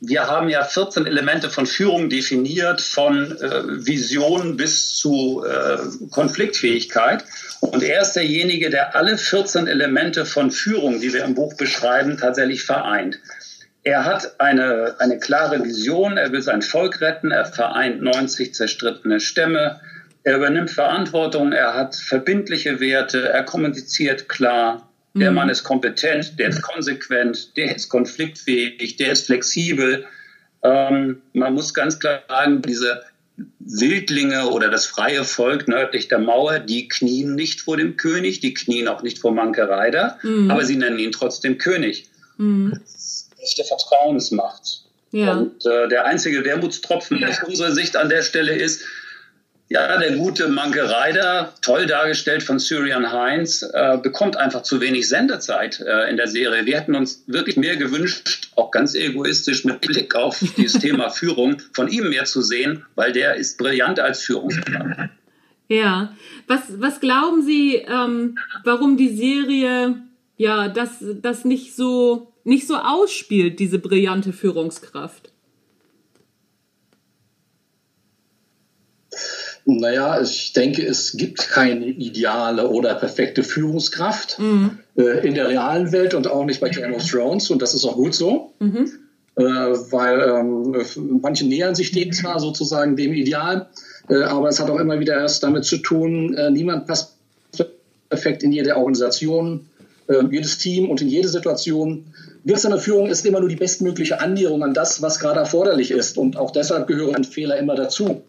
wir 0.00 0.26
haben 0.26 0.48
ja 0.48 0.64
14 0.64 1.06
Elemente 1.06 1.50
von 1.50 1.66
Führung 1.66 2.08
definiert, 2.08 2.80
von 2.80 3.38
äh, 3.38 3.86
Vision 3.86 4.56
bis 4.56 4.96
zu 4.96 5.44
äh, 5.44 5.76
Konfliktfähigkeit. 6.10 7.24
Und 7.60 7.82
er 7.82 8.00
ist 8.00 8.14
derjenige, 8.14 8.70
der 8.70 8.96
alle 8.96 9.18
14 9.18 9.66
Elemente 9.66 10.24
von 10.24 10.50
Führung, 10.50 11.00
die 11.00 11.12
wir 11.12 11.24
im 11.24 11.34
Buch 11.34 11.54
beschreiben, 11.56 12.16
tatsächlich 12.16 12.62
vereint. 12.62 13.20
Er 13.82 14.06
hat 14.06 14.40
eine, 14.40 14.96
eine 14.98 15.18
klare 15.18 15.62
Vision, 15.62 16.16
er 16.16 16.32
will 16.32 16.42
sein 16.42 16.62
Volk 16.62 17.00
retten, 17.02 17.30
er 17.30 17.44
vereint 17.44 18.02
90 18.02 18.54
zerstrittene 18.54 19.20
Stämme, 19.20 19.80
er 20.22 20.36
übernimmt 20.36 20.70
Verantwortung, 20.70 21.52
er 21.52 21.74
hat 21.74 21.96
verbindliche 21.96 22.80
Werte, 22.80 23.28
er 23.28 23.42
kommuniziert 23.42 24.28
klar, 24.28 24.89
der 25.14 25.30
mhm. 25.30 25.36
Mann 25.36 25.48
ist 25.48 25.64
kompetent, 25.64 26.38
der 26.38 26.50
ist 26.50 26.62
konsequent, 26.62 27.56
der 27.56 27.74
ist 27.74 27.88
konfliktfähig, 27.88 28.96
der 28.96 29.12
ist 29.12 29.26
flexibel. 29.26 30.04
Ähm, 30.62 31.22
man 31.32 31.54
muss 31.54 31.74
ganz 31.74 31.98
klar 31.98 32.22
sagen, 32.28 32.62
diese 32.62 33.02
Wildlinge 33.58 34.48
oder 34.48 34.68
das 34.68 34.86
freie 34.86 35.24
Volk 35.24 35.66
nördlich 35.66 36.08
der 36.08 36.18
Mauer, 36.18 36.58
die 36.58 36.88
knien 36.88 37.34
nicht 37.34 37.60
vor 37.60 37.76
dem 37.76 37.96
König, 37.96 38.40
die 38.40 38.54
knien 38.54 38.88
auch 38.88 39.02
nicht 39.02 39.18
vor 39.18 39.32
Manke 39.32 39.68
Reider, 39.68 40.18
mhm. 40.22 40.50
aber 40.50 40.64
sie 40.64 40.76
nennen 40.76 40.98
ihn 40.98 41.12
trotzdem 41.12 41.58
König. 41.58 42.08
Mhm. 42.36 42.78
Das 42.82 43.28
ist 43.42 43.58
der 43.58 43.64
Vertrauensmacht. 43.64 44.84
Ja. 45.12 45.32
Und 45.32 45.66
äh, 45.66 45.88
der 45.88 46.04
einzige 46.04 46.44
Wermutstropfen 46.44 47.18
ja. 47.18 47.28
aus 47.28 47.42
unserer 47.42 47.72
Sicht 47.72 47.96
an 47.96 48.08
der 48.08 48.22
Stelle 48.22 48.54
ist, 48.54 48.84
ja, 49.70 49.96
der 49.98 50.16
gute 50.16 50.48
Manke 50.48 50.90
Reider, 50.90 51.54
toll 51.62 51.86
dargestellt 51.86 52.42
von 52.42 52.58
Syrian 52.58 53.12
Heinz, 53.12 53.62
äh, 53.62 53.98
bekommt 53.98 54.36
einfach 54.36 54.62
zu 54.62 54.80
wenig 54.80 55.08
Sendezeit 55.08 55.80
äh, 55.80 56.10
in 56.10 56.16
der 56.16 56.26
Serie. 56.26 56.66
Wir 56.66 56.76
hätten 56.76 56.96
uns 56.96 57.22
wirklich 57.28 57.56
mehr 57.56 57.76
gewünscht, 57.76 58.50
auch 58.56 58.72
ganz 58.72 58.96
egoistisch 58.96 59.64
mit 59.64 59.80
Blick 59.80 60.16
auf 60.16 60.40
dieses 60.56 60.80
Thema 60.80 61.10
Führung, 61.10 61.62
von 61.72 61.86
ihm 61.86 62.08
mehr 62.08 62.24
zu 62.24 62.42
sehen, 62.42 62.84
weil 62.96 63.12
der 63.12 63.36
ist 63.36 63.58
brillant 63.58 64.00
als 64.00 64.24
Führungskraft. 64.24 65.10
Ja, 65.68 66.16
was, 66.48 66.62
was 66.80 66.98
glauben 66.98 67.42
Sie, 67.42 67.76
ähm, 67.76 68.38
warum 68.64 68.96
die 68.96 69.14
Serie 69.16 70.02
ja 70.36 70.68
das, 70.68 70.90
das 71.22 71.44
nicht 71.44 71.76
so 71.76 72.32
nicht 72.42 72.66
so 72.66 72.74
ausspielt, 72.76 73.60
diese 73.60 73.78
brillante 73.78 74.32
Führungskraft? 74.32 75.30
Naja, 79.64 80.20
ich 80.20 80.52
denke, 80.52 80.84
es 80.86 81.16
gibt 81.16 81.48
keine 81.48 81.86
ideale 81.86 82.68
oder 82.68 82.94
perfekte 82.94 83.42
Führungskraft 83.42 84.38
mhm. 84.38 84.78
äh, 84.96 85.26
in 85.26 85.34
der 85.34 85.48
realen 85.48 85.92
Welt 85.92 86.14
und 86.14 86.26
auch 86.28 86.44
nicht 86.44 86.60
bei 86.60 86.70
Game 86.70 86.94
of 86.94 87.04
Thrones. 87.06 87.50
Und 87.50 87.62
das 87.62 87.74
ist 87.74 87.84
auch 87.84 87.94
gut 87.94 88.14
so. 88.14 88.52
Mhm. 88.58 88.90
Äh, 89.36 89.42
weil 89.42 90.20
ähm, 90.20 91.20
manche 91.22 91.46
nähern 91.46 91.74
sich 91.74 91.92
dem 91.92 92.12
zwar 92.12 92.40
sozusagen 92.40 92.96
dem 92.96 93.12
Ideal, 93.12 93.68
äh, 94.08 94.22
aber 94.22 94.48
es 94.48 94.58
hat 94.58 94.68
auch 94.70 94.78
immer 94.78 94.98
wieder 94.98 95.14
erst 95.14 95.42
damit 95.42 95.64
zu 95.64 95.78
tun, 95.78 96.34
äh, 96.34 96.50
niemand 96.50 96.86
passt 96.86 97.14
perfekt 98.10 98.42
in 98.42 98.52
jede 98.52 98.76
Organisation, 98.76 99.66
äh, 100.08 100.24
jedes 100.30 100.58
Team 100.58 100.90
und 100.90 101.00
in 101.00 101.08
jede 101.08 101.28
Situation. 101.28 102.06
Wirksame 102.44 102.78
Führung 102.78 103.08
ist 103.08 103.24
immer 103.24 103.40
nur 103.40 103.48
die 103.48 103.56
bestmögliche 103.56 104.20
Annäherung 104.20 104.62
an 104.62 104.74
das, 104.74 105.00
was 105.00 105.20
gerade 105.20 105.40
erforderlich 105.40 105.90
ist. 105.90 106.18
Und 106.18 106.36
auch 106.36 106.50
deshalb 106.50 106.86
gehören 106.86 107.24
Fehler 107.24 107.56
immer 107.58 107.76
dazu. 107.76 108.22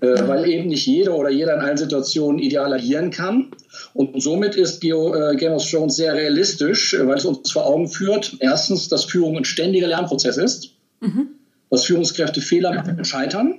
Äh, 0.00 0.28
weil 0.28 0.48
eben 0.48 0.68
nicht 0.68 0.86
jeder 0.86 1.16
oder 1.16 1.30
jeder 1.30 1.54
in 1.54 1.60
allen 1.60 1.76
Situationen 1.76 2.38
ideal 2.38 2.72
agieren 2.72 3.10
kann. 3.10 3.50
Und 3.94 4.22
somit 4.22 4.54
ist 4.54 4.80
Geo, 4.80 5.14
äh, 5.14 5.34
Game 5.36 5.52
of 5.52 5.68
Thrones 5.68 5.96
sehr 5.96 6.14
realistisch, 6.14 6.94
äh, 6.94 7.06
weil 7.06 7.16
es 7.16 7.24
uns 7.24 7.50
vor 7.50 7.66
Augen 7.66 7.88
führt, 7.88 8.36
erstens, 8.38 8.88
dass 8.88 9.04
Führung 9.04 9.36
ein 9.36 9.44
ständiger 9.44 9.88
Lernprozess 9.88 10.36
ist, 10.36 10.70
mhm. 11.00 11.28
dass 11.70 11.84
Führungskräfte 11.84 12.40
Fehler 12.40 12.74
machen 12.74 12.96
und 12.96 13.04
scheitern, 13.06 13.56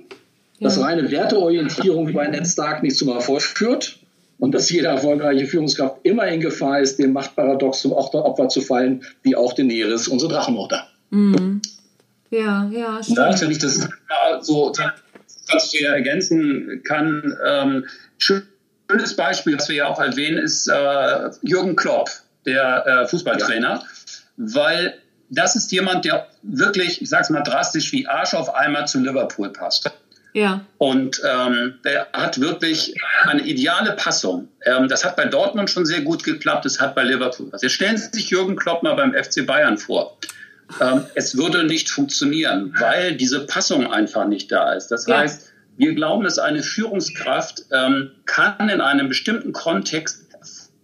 ja. 0.58 0.68
dass 0.68 0.80
reine 0.80 1.10
Werteorientierung 1.10 2.08
wie 2.08 2.12
bei 2.12 2.26
Ned 2.26 2.46
Stark 2.46 2.82
nicht 2.82 2.96
zum 2.96 3.08
Erfolg 3.08 3.42
führt 3.42 3.98
und 4.38 4.54
dass 4.54 4.70
jede 4.70 4.86
erfolgreiche 4.86 5.46
Führungskraft 5.46 5.96
immer 6.04 6.26
in 6.26 6.40
Gefahr 6.40 6.80
ist, 6.80 6.98
dem 6.98 7.12
Machtparadox 7.12 7.82
zum 7.82 7.92
Opfer 7.92 8.48
zu 8.48 8.62
fallen, 8.62 9.04
wie 9.22 9.36
auch 9.36 9.52
Daenerys, 9.52 10.08
unsere 10.08 10.32
Drachenmutter. 10.32 10.86
Mhm. 11.10 11.60
Ja, 12.30 12.70
ja, 12.72 13.02
stimmt. 13.02 13.18
Natürlich, 13.18 13.58
das 13.58 13.88
so 14.40 14.72
was 15.52 15.72
wir 15.72 15.90
ergänzen 15.90 16.82
kann. 16.84 17.36
Ähm, 17.44 17.86
schönes 18.18 19.16
Beispiel, 19.16 19.56
was 19.58 19.68
wir 19.68 19.76
ja 19.76 19.86
auch 19.86 20.00
erwähnen, 20.00 20.38
ist 20.38 20.68
äh, 20.68 21.30
Jürgen 21.42 21.76
Klopp, 21.76 22.10
der 22.46 22.86
äh, 22.86 23.08
Fußballtrainer, 23.08 23.82
ja. 23.82 23.84
weil 24.36 24.94
das 25.28 25.54
ist 25.54 25.70
jemand, 25.72 26.04
der 26.04 26.26
wirklich, 26.42 27.00
ich 27.00 27.08
sage 27.08 27.22
es 27.22 27.30
mal 27.30 27.42
drastisch, 27.42 27.92
wie 27.92 28.06
Arsch 28.06 28.34
auf 28.34 28.54
einmal 28.54 28.86
zu 28.88 28.98
Liverpool 28.98 29.50
passt. 29.50 29.90
Ja. 30.32 30.64
Und 30.78 31.20
ähm, 31.28 31.74
der 31.84 32.08
hat 32.12 32.40
wirklich 32.40 32.94
eine 33.24 33.42
ideale 33.42 33.92
Passung. 33.92 34.48
Ähm, 34.64 34.88
das 34.88 35.04
hat 35.04 35.16
bei 35.16 35.26
Dortmund 35.26 35.70
schon 35.70 35.86
sehr 35.86 36.02
gut 36.02 36.22
geklappt, 36.22 36.64
das 36.64 36.80
hat 36.80 36.94
bei 36.94 37.02
Liverpool. 37.02 37.48
Also 37.52 37.68
stellen 37.68 37.96
Sie 37.96 38.10
sich 38.12 38.30
Jürgen 38.30 38.56
Klopp 38.56 38.82
mal 38.82 38.94
beim 38.94 39.12
FC 39.12 39.44
Bayern 39.44 39.78
vor. 39.78 40.16
Ähm, 40.80 41.04
es 41.14 41.36
würde 41.36 41.64
nicht 41.64 41.90
funktionieren, 41.90 42.74
weil 42.78 43.16
diese 43.16 43.46
Passung 43.46 43.86
einfach 43.86 44.26
nicht 44.26 44.50
da 44.52 44.72
ist. 44.72 44.88
Das 44.88 45.06
ja. 45.06 45.18
heißt, 45.18 45.52
wir 45.76 45.94
glauben, 45.94 46.24
dass 46.24 46.38
eine 46.38 46.62
Führungskraft 46.62 47.64
ähm, 47.72 48.10
kann 48.26 48.68
in 48.68 48.80
einem 48.80 49.08
bestimmten 49.08 49.52
Kontext 49.52 50.26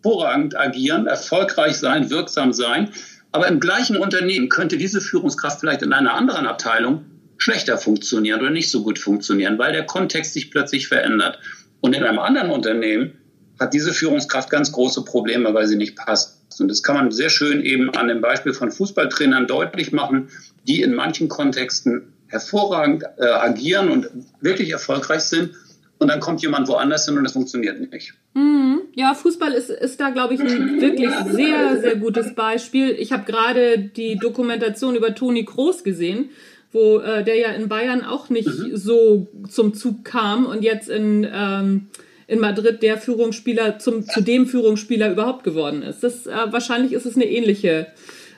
hervorragend 0.07 0.57
agieren, 0.57 1.07
erfolgreich 1.07 1.77
sein, 1.77 2.11
wirksam 2.11 2.53
sein. 2.53 2.91
Aber 3.33 3.49
im 3.49 3.61
gleichen 3.61 3.97
Unternehmen 3.97 4.49
könnte 4.49 4.79
diese 4.79 5.01
Führungskraft 5.01 5.61
vielleicht 5.61 5.83
in 5.83 5.93
einer 5.93 6.15
anderen 6.15 6.47
Abteilung 6.47 7.05
schlechter 7.39 7.77
funktionieren 7.77 8.41
oder 8.41 8.51
nicht 8.51 8.71
so 8.71 8.83
gut 8.83 8.99
funktionieren, 8.99 9.59
weil 9.59 9.73
der 9.73 9.85
Kontext 9.85 10.33
sich 10.33 10.51
plötzlich 10.51 10.89
verändert. 10.89 11.39
Und 11.81 11.95
in 11.95 12.03
einem 12.03 12.19
anderen 12.19 12.51
Unternehmen 12.51 13.19
hat 13.61 13.75
diese 13.75 13.93
Führungskraft 13.93 14.49
ganz 14.49 14.73
große 14.73 15.05
Probleme, 15.05 15.53
weil 15.53 15.67
sie 15.67 15.77
nicht 15.77 15.97
passt. 15.97 16.36
Und 16.61 16.69
das 16.69 16.83
kann 16.83 16.97
man 16.97 17.11
sehr 17.11 17.31
schön 17.31 17.63
eben 17.63 17.91
an 17.91 18.09
dem 18.09 18.21
Beispiel 18.21 18.53
von 18.53 18.71
Fußballtrainern 18.71 19.47
deutlich 19.47 19.93
machen, 19.93 20.29
die 20.67 20.83
in 20.83 20.95
manchen 20.95 21.29
Kontexten 21.29 22.13
hervorragend 22.29 23.05
äh, 23.19 23.25
agieren 23.25 23.91
und 23.91 24.09
wirklich 24.41 24.71
erfolgreich 24.71 25.23
sind. 25.23 25.53
Und 25.99 26.09
dann 26.09 26.21
kommt 26.21 26.43
jemand 26.43 26.69
woanders 26.69 27.07
hin 27.07 27.17
und 27.17 27.25
es 27.25 27.33
funktioniert 27.33 27.81
nicht. 27.91 28.15
Mhm. 28.35 28.83
Ja, 28.95 29.15
Fußball 29.15 29.53
ist, 29.53 29.71
ist 29.71 30.01
da, 30.01 30.11
glaube 30.11 30.35
ich, 30.35 30.41
ein 30.41 30.81
wirklich 30.81 31.11
sehr, 31.31 31.81
sehr 31.81 31.97
gutes 31.97 32.35
Beispiel. 32.35 32.91
Ich 32.99 33.13
habe 33.13 33.31
gerade 33.31 33.79
die 33.79 34.17
Dokumentation 34.17 34.95
über 34.95 35.15
Toni 35.15 35.45
Kroos 35.45 35.85
gesehen, 35.85 36.31
wo 36.73 36.99
äh, 36.99 37.25
der 37.25 37.37
ja 37.37 37.49
in 37.53 37.69
Bayern 37.69 38.05
auch 38.05 38.29
nicht 38.29 38.49
mhm. 38.49 38.77
so 38.77 39.29
zum 39.49 39.75
Zug 39.75 40.05
kam 40.05 40.47
und 40.47 40.63
jetzt 40.63 40.89
in 40.89 41.27
ähm, 41.31 41.89
in 42.29 42.41
Madrid 42.41 42.83
der 42.83 42.99
Führungsspieler 42.99 43.79
zum, 43.79 44.07
zu 44.07 44.21
dem 44.21 44.47
Führungsspieler 44.47 45.11
überhaupt 45.11 45.45
geworden 45.45 45.83
ist. 45.83 46.03
Das, 46.03 46.27
äh, 46.27 46.33
wahrscheinlich 46.51 46.93
ist 46.93 47.07
es 47.07 47.15
eine 47.15 47.27
ähnliche 47.27 47.89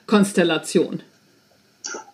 Konstellation. 0.07 1.03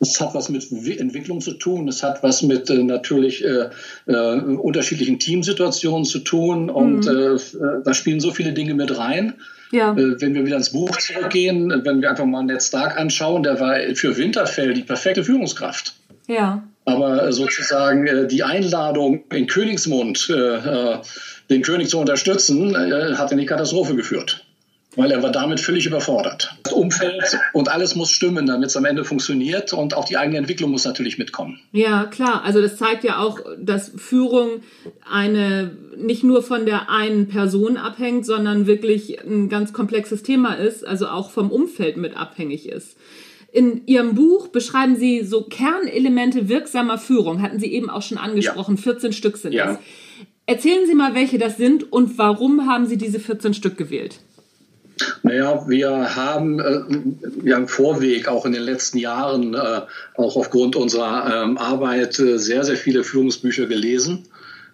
Es 0.01 0.21
hat 0.21 0.35
was 0.35 0.49
mit 0.49 0.71
Entwicklung 1.01 1.41
zu 1.41 1.55
tun, 1.55 1.89
es 1.89 2.03
hat 2.03 2.23
was 2.23 2.43
mit 2.43 2.71
äh, 2.71 2.83
natürlich 2.83 3.45
äh, 3.45 3.71
äh, 4.07 4.13
unterschiedlichen 4.13 5.19
Teamsituationen 5.19 6.05
zu 6.05 6.21
tun 6.21 6.71
und 6.71 7.07
mhm. 7.07 7.09
Äh, 7.09 7.35
äh, 7.35 7.83
da 7.85 7.95
spielen 7.95 8.21
so 8.21 8.31
viele 8.31 8.53
Dinge 8.53 8.75
mit 8.75 8.97
rein. 8.97 9.35
Ja. 9.73 9.93
Äh, 9.93 10.21
wenn 10.21 10.35
wir 10.35 10.47
wieder 10.47 10.57
ins 10.57 10.71
Buch 10.71 10.97
zurückgehen, 10.99 11.71
wenn 11.85 12.01
wir 12.01 12.11
einfach 12.11 12.27
mal 12.27 12.45
Ned 12.45 12.63
Stark 12.63 12.99
anschauen, 12.99 13.43
der 13.43 13.59
war 13.59 13.77
für 13.95 14.17
Winterfell 14.17 14.75
die 14.75 14.83
perfekte 14.83 15.25
Führungskraft. 15.25 15.95
Ja. 16.29 16.63
Aber 16.85 17.33
sozusagen 17.33 18.29
die 18.29 18.43
Einladung 18.43 19.25
in 19.33 19.47
Königsmund 19.47 20.31
den 21.51 21.63
König 21.63 21.89
zu 21.89 21.99
unterstützen, 21.99 22.75
äh, 22.75 23.15
hat 23.15 23.33
in 23.33 23.39
die 23.39 23.47
Katastrophe 23.47 23.95
geführt. 23.95 24.45
Weil 24.97 25.11
er 25.11 25.25
war 25.25 25.33
damit 25.33 25.59
völlig 25.59 25.87
überfordert. 25.87 26.57
Das 26.63 26.73
Umfeld 26.73 27.37
und 27.53 27.69
alles 27.69 27.97
muss 27.97 28.13
stimmen, 28.13 28.47
damit 28.47 28.69
es 28.69 28.77
am 28.77 28.85
Ende 28.85 29.05
funktioniert 29.05 29.73
und 29.73 29.95
auch 29.95 30.05
die 30.05 30.17
eigene 30.17 30.39
Entwicklung 30.39 30.71
muss 30.71 30.85
natürlich 30.85 31.19
mitkommen. 31.19 31.59
Ja, 31.73 32.05
klar. 32.05 32.45
Also 32.45 32.63
das 32.63 32.77
zeigt 32.77 33.03
ja 33.03 33.19
auch, 33.19 33.41
dass 33.59 33.91
Führung 33.97 34.63
eine 35.11 35.77
nicht 35.97 36.23
nur 36.23 36.45
von 36.45 36.65
der 36.65 36.91
einen 36.91 37.27
Person 37.27 37.77
abhängt, 37.77 38.25
sondern 38.25 38.69
wirklich 38.69 39.21
ein 39.21 39.49
ganz 39.49 39.73
komplexes 39.73 40.23
Thema 40.23 40.55
ist, 40.55 40.87
also 40.87 41.09
auch 41.09 41.31
vom 41.31 41.51
Umfeld 41.51 41.97
mit 41.97 42.17
abhängig 42.17 42.69
ist. 42.69 42.97
In 43.51 43.87
Ihrem 43.87 44.15
Buch 44.15 44.49
beschreiben 44.49 44.97
Sie 44.97 45.25
so 45.25 45.43
Kernelemente 45.43 46.49
wirksamer 46.49 46.99
Führung, 46.99 47.41
hatten 47.43 47.61
Sie 47.61 47.73
eben 47.73 47.89
auch 47.89 48.03
schon 48.03 48.19
angesprochen, 48.19 48.77
ja. 48.77 48.83
14 48.83 49.13
Stück 49.13 49.37
sind 49.37 49.53
ja. 49.53 49.67
das. 49.67 49.79
Erzählen 50.47 50.87
Sie 50.87 50.95
mal, 50.95 51.15
welche 51.15 51.39
das 51.39 51.57
sind 51.57 51.91
und 51.93 52.19
warum 52.19 52.67
haben 52.67 52.87
Sie 52.87 52.99
diese 52.99 53.19
14 53.19 53.55
Stück 53.55 53.79
gewählt? 53.79 54.21
Naja, 55.23 55.65
wir 55.67 56.15
haben 56.15 56.61
äh, 56.61 57.49
ja 57.49 57.57
im 57.57 57.67
Vorweg 57.67 58.29
auch 58.29 58.45
in 58.47 58.53
den 58.53 58.63
letzten 58.63 58.99
Jahren, 58.99 59.55
äh, 59.55 59.81
auch 60.17 60.37
aufgrund 60.37 60.77
unserer 60.77 61.45
ähm, 61.45 61.59
Arbeit, 61.59 62.19
äh, 62.21 62.39
sehr, 62.39 62.63
sehr 62.63 62.77
viele 62.77 63.03
Führungsbücher 63.03 63.67
gelesen. 63.67 64.27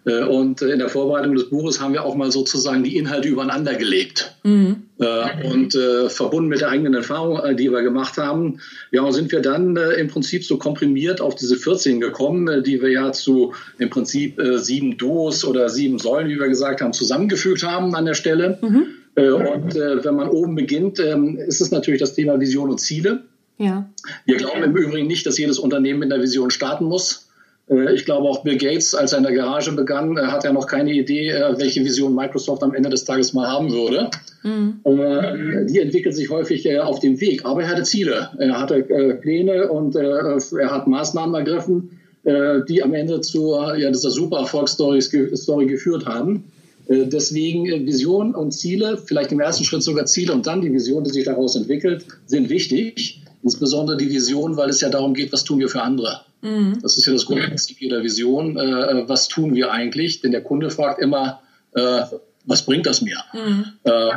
Äh, 0.07 0.25
und 0.25 0.63
in 0.63 0.79
der 0.79 0.89
Vorbereitung 0.89 1.35
des 1.35 1.51
Buches 1.51 1.81
haben 1.81 1.93
wir 1.93 2.05
auch 2.05 2.15
mal 2.15 2.31
sozusagen 2.31 2.83
die 2.83 2.97
Inhalte 2.97 3.29
übereinander 3.29 3.75
gelegt. 3.75 4.35
Mhm. 4.43 4.85
Äh, 4.99 5.47
und 5.47 5.75
äh, 5.75 6.09
verbunden 6.09 6.49
mit 6.49 6.61
der 6.61 6.69
eigenen 6.69 6.95
Erfahrung, 6.95 7.41
die 7.57 7.71
wir 7.71 7.83
gemacht 7.83 8.17
haben, 8.17 8.61
ja, 8.91 9.11
sind 9.13 9.31
wir 9.33 9.41
dann 9.41 9.77
im 9.77 10.09
Prinzip 10.09 10.45
so 10.45 10.57
komprimiert 10.57 11.21
auf 11.21 11.35
diese 11.35 11.57
14 11.57 12.01
gekommen, 12.01 12.63
die 12.65 12.81
wir 12.81 12.91
ja 12.91 13.13
zu 13.13 13.53
im 13.79 13.91
Prinzip 13.91 14.41
sieben 14.57 14.97
Duos 14.97 15.45
oder 15.45 15.69
sieben 15.69 15.99
Säulen, 15.99 16.29
wie 16.29 16.39
wir 16.39 16.49
gesagt 16.49 16.81
haben, 16.81 16.93
zusammengefügt 16.93 17.63
haben 17.63 17.95
an 17.95 18.07
der 18.07 18.15
Stelle. 18.15 18.59
Mhm. 18.61 18.87
Und 19.15 19.75
wenn 19.75 20.15
man 20.15 20.29
oben 20.29 20.55
beginnt, 20.55 21.01
ähm, 21.01 21.37
ist 21.37 21.61
es 21.61 21.71
natürlich 21.71 22.01
das 22.01 22.15
Thema 22.15 22.41
Vision 22.41 22.71
und 22.71 22.79
Ziele. 22.79 23.25
Ja. 23.59 23.91
Wir 24.25 24.37
glauben 24.37 24.63
im 24.63 24.77
Übrigen 24.77 25.07
nicht, 25.07 25.27
dass 25.27 25.37
jedes 25.37 25.59
Unternehmen 25.59 26.01
mit 26.01 26.13
einer 26.13 26.23
Vision 26.23 26.51
starten 26.51 26.85
muss. 26.85 27.30
Äh, 27.71 27.95
ich 27.95 28.05
glaube 28.05 28.29
auch 28.29 28.43
Bill 28.43 28.59
Gates, 28.59 28.95
als 28.95 29.13
er 29.13 29.19
in 29.19 29.25
der 29.25 29.33
Garage 29.33 29.73
begann, 29.73 30.17
äh, 30.17 30.23
hat 30.23 30.45
er 30.45 30.53
noch 30.53 30.67
keine 30.67 30.93
Idee, 30.93 31.31
äh, 31.31 31.59
welche 31.59 31.85
Vision 31.85 32.15
Microsoft 32.15 32.63
am 32.63 32.75
Ende 32.75 32.91
des 32.91 33.05
Tages 33.05 33.33
mal 33.33 33.49
haben 33.49 33.73
würde. 33.73 34.11
Mhm. 34.43 35.67
Die 35.67 35.79
entwickelt 35.81 36.15
sich 36.15 36.31
häufig 36.31 36.81
auf 36.81 36.99
dem 37.01 37.21
Weg, 37.21 37.45
aber 37.45 37.63
er 37.63 37.69
hatte 37.69 37.83
Ziele, 37.83 38.31
er 38.39 38.59
hatte 38.59 39.19
Pläne 39.21 39.69
und 39.69 39.95
er 39.95 40.71
hat 40.71 40.87
Maßnahmen 40.87 41.35
ergriffen, 41.35 42.01
die 42.25 42.83
am 42.83 42.95
Ende 42.95 43.21
zu 43.21 43.53
ja, 43.77 43.91
dieser 43.91 44.11
super 44.11 44.39
Erfolgsstory 44.39 45.03
Story 45.03 45.67
geführt 45.67 46.07
haben. 46.07 46.45
Deswegen 46.89 47.67
Vision 47.87 48.35
und 48.35 48.53
Ziele, 48.53 48.97
vielleicht 48.97 49.31
im 49.33 49.41
ersten 49.41 49.65
Schritt 49.65 49.83
sogar 49.83 50.07
Ziele 50.07 50.33
und 50.33 50.47
dann 50.47 50.63
die 50.63 50.73
Vision, 50.73 51.05
die 51.05 51.11
sich 51.11 51.27
daraus 51.27 51.55
entwickelt, 51.55 52.07
sind 52.25 52.49
wichtig. 52.49 53.20
Insbesondere 53.43 53.97
die 53.97 54.11
Vision, 54.11 54.57
weil 54.57 54.69
es 54.69 54.81
ja 54.81 54.91
darum 54.91 55.15
geht, 55.15 55.33
was 55.33 55.45
tun 55.45 55.59
wir 55.59 55.69
für 55.69 55.83
andere. 55.83 56.23
Mhm. 56.43 56.79
Das 56.83 56.97
ist 56.97 57.07
ja 57.07 57.13
das 57.13 57.27
Grundprinzip 57.27 57.81
jeder 57.81 58.03
Vision. 58.03 58.59
Äh, 58.59 59.09
was 59.09 59.29
tun 59.29 59.55
wir 59.55 59.73
eigentlich? 59.73 60.21
Denn 60.21 60.33
der 60.33 60.43
Kunde 60.43 60.71
fragt 60.71 61.01
immer, 61.01 61.41
äh, 61.75 62.03
was 62.45 62.63
bringt 62.63 62.87
das 62.87 63.01
mir? 63.01 63.19
Mhm. 63.33 63.67
Äh, 63.85 64.11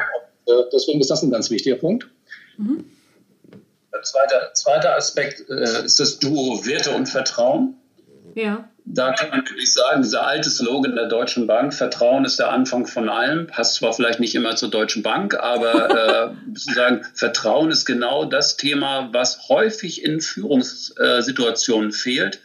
deswegen 0.73 0.99
ist 0.99 1.09
das 1.09 1.23
ein 1.23 1.31
ganz 1.31 1.49
wichtiger 1.49 1.75
Punkt. 1.75 2.07
Mhm. 2.57 2.85
Zweiter, 4.01 4.53
zweiter 4.53 4.97
Aspekt 4.97 5.49
äh, 5.49 5.85
ist 5.85 5.99
das 5.99 6.19
Duo 6.19 6.65
Werte 6.65 6.91
und 6.91 7.07
Vertrauen. 7.07 7.75
Ja 8.35 8.69
da 8.85 9.13
kann 9.13 9.29
man 9.29 9.45
wirklich 9.45 9.73
sagen, 9.73 10.01
dieser 10.01 10.27
alte 10.27 10.49
Slogan 10.49 10.95
der 10.95 11.07
Deutschen 11.07 11.47
Bank, 11.47 11.73
Vertrauen 11.73 12.25
ist 12.25 12.39
der 12.39 12.51
Anfang 12.51 12.85
von 12.85 13.07
allem, 13.07 13.47
passt 13.47 13.75
zwar 13.75 13.93
vielleicht 13.93 14.19
nicht 14.19 14.35
immer 14.35 14.55
zur 14.55 14.69
Deutschen 14.69 15.03
Bank, 15.03 15.35
aber 15.35 16.33
äh, 16.33 16.53
sozusagen 16.53 17.05
Vertrauen 17.13 17.71
ist 17.71 17.85
genau 17.85 18.25
das 18.25 18.57
Thema, 18.57 19.09
was 19.13 19.47
häufig 19.47 20.03
in 20.03 20.19
Führungssituationen 20.19 21.91
fehlt. 21.91 22.39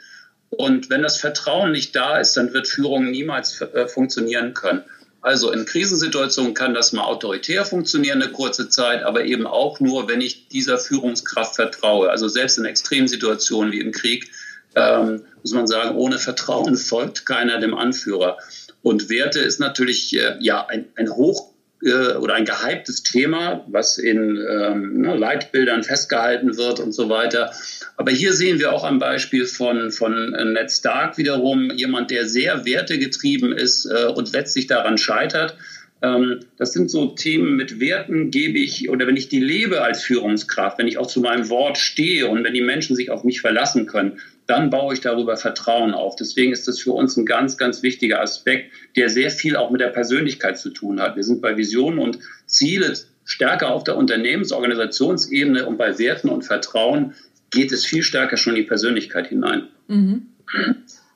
Und 0.51 0.91
wenn 0.91 1.03
das 1.03 1.19
Vertrauen 1.19 1.73
nicht 1.73 1.95
da 1.95 2.19
ist, 2.19 2.37
dann 2.37 2.53
wird 2.55 2.69
Führung 2.69 3.11
niemals 3.11 3.61
äh, 3.61 3.89
funktionieren 3.89 4.55
können. 4.55 4.83
Also 5.21 5.51
in 5.51 5.67
Krisensituationen 5.67 6.55
kann 6.55 6.75
das 6.75 6.93
mal 6.93 7.03
autoritär 7.03 7.65
funktionieren, 7.65 8.23
eine 8.23 8.31
kurze 8.31 8.69
Zeit, 8.69 9.03
aber 9.03 9.25
eben 9.25 9.47
auch 9.47 9.81
nur, 9.81 10.09
wenn 10.09 10.21
ich 10.21 10.49
dieser 10.49 10.79
Führungskraft 10.79 11.57
vertraue. 11.57 12.11
Also 12.11 12.29
selbst 12.29 12.57
in 12.57 12.65
Extremsituationen 12.65 13.73
wie 13.73 13.81
im 13.81 13.91
Krieg 13.91 14.31
ähm, 14.79 15.23
muss 15.43 15.53
man 15.53 15.67
sagen, 15.67 15.97
ohne 15.97 16.19
Vertrauen 16.19 16.77
folgt 16.77 17.27
keiner 17.27 17.59
dem 17.61 17.75
Anführer. 17.75 18.39
Und 18.83 19.11
Werte 19.11 19.41
ist 19.41 19.61
natürlich 19.61 20.15
äh, 20.17 20.37
ja 20.41 20.67
ein, 20.67 20.87
ein 20.97 21.11
hoch 21.11 21.53
äh, 21.83 22.15
oder 22.15 22.35
ein 22.35 22.45
gehyptes 22.45 23.03
Thema, 23.03 23.65
was 23.69 23.99
in 23.99 24.37
ähm, 24.37 25.01
ne, 25.01 25.17
Leitbildern 25.17 25.83
festgehalten 25.83 26.57
wird 26.57 26.81
und 26.81 26.93
so 26.93 27.09
weiter. 27.09 27.53
Aber 27.97 28.13
hier 28.13 28.33
sehen 28.33 28.59
wir 28.59 28.73
auch 28.73 28.85
ein 28.85 28.99
Beispiel 28.99 29.47
von, 29.47 29.91
von 29.91 30.31
Ned 30.31 30.71
Stark 30.71 31.19
wiederum, 31.19 31.71
jemand, 31.71 32.11
der 32.11 32.27
sehr 32.27 32.65
wertegetrieben 32.65 33.53
ist 33.53 33.87
äh, 33.87 34.07
und 34.07 34.33
letztlich 34.33 34.67
daran 34.69 34.99
scheitert. 34.99 35.57
Ähm, 36.01 36.41
das 36.57 36.73
sind 36.73 36.91
so 36.91 37.07
Themen 37.09 37.57
mit 37.57 37.81
Werten, 37.81 38.31
gebe 38.31 38.59
ich, 38.59 38.89
oder 38.89 39.07
wenn 39.07 39.17
ich 39.17 39.29
die 39.29 39.41
lebe 39.41 39.83
als 39.83 40.03
Führungskraft, 40.03 40.79
wenn 40.79 40.87
ich 40.87 40.99
auch 40.99 41.09
zu 41.09 41.21
meinem 41.21 41.49
Wort 41.49 41.79
stehe 41.79 42.29
und 42.29 42.45
wenn 42.45 42.55
die 42.55 42.61
Menschen 42.61 42.95
sich 42.95 43.11
auf 43.11 43.25
mich 43.25 43.41
verlassen 43.41 43.87
können, 43.87 44.21
dann 44.49 44.71
baue 44.71 44.95
ich 44.95 45.01
darüber 45.01 45.37
Vertrauen 45.37 45.93
auf. 45.93 46.17
Deswegen 46.17 46.53
ist 46.53 46.67
das 46.67 46.81
für 46.81 46.93
uns 46.93 47.17
ein 47.17 47.27
ganz, 47.27 47.59
ganz 47.59 47.83
wichtiger 47.83 48.23
Aspekt, 48.23 48.73
der 48.97 49.11
sehr 49.11 49.31
viel 49.31 49.57
auch 49.57 49.71
mit 49.71 49.83
der 49.83 49.89
Persönlichkeit 49.89 50.59
zu 50.59 50.71
tun 50.71 51.01
hat. 51.01 51.17
Wir 51.17 51.23
sind 51.23 51.43
bei 51.43 51.57
Visionen 51.57 51.99
und 51.99 52.19
Ziele 52.47 52.95
stärker 53.25 53.71
auf 53.71 53.85
der 53.85 53.99
Unternehmensorganisationsebene 53.99 55.67
und 55.67 55.77
bei 55.77 55.99
Werten 55.99 56.31
und 56.31 56.47
Vertrauen 56.47 57.13
geht 57.51 57.73
es 57.73 57.85
viel 57.85 58.03
stärker 58.03 58.39
schon 58.39 58.55
in 58.55 58.63
die 58.63 58.67
Persönlichkeit 58.67 59.27
hinein. 59.27 59.69
Mhm. 59.87 60.29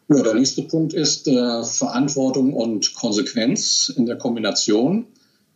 Ja, 0.09 0.23
der 0.23 0.35
nächste 0.35 0.63
Punkt 0.63 0.93
ist 0.93 1.27
äh, 1.27 1.63
Verantwortung 1.65 2.53
und 2.53 2.95
Konsequenz 2.95 3.91
in 3.97 4.05
der 4.05 4.19
Kombination. 4.19 5.07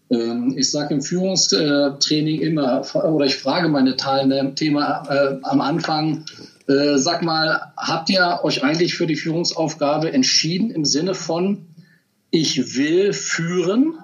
Ähm, 0.09 0.55
ich 0.57 0.71
sage 0.71 0.95
im 0.95 1.03
Führungstraining 1.03 2.41
immer, 2.41 2.87
oder 3.05 3.27
ich 3.27 3.37
frage 3.37 3.69
meine 3.69 3.97
Teilnehmer 3.97 5.03
äh, 5.11 5.37
am 5.43 5.61
Anfang, 5.61 6.25
äh, 6.69 6.99
sag 6.99 7.23
mal, 7.23 7.73
habt 7.77 8.11
ihr 8.11 8.41
euch 8.43 8.63
eigentlich 8.63 8.95
für 8.95 9.07
die 9.07 9.17
Führungsaufgabe 9.17 10.13
entschieden 10.13 10.71
im 10.71 10.85
Sinne 10.85 11.15
von, 11.15 11.67
ich 12.31 12.77
will 12.77 13.13
führen 13.13 13.99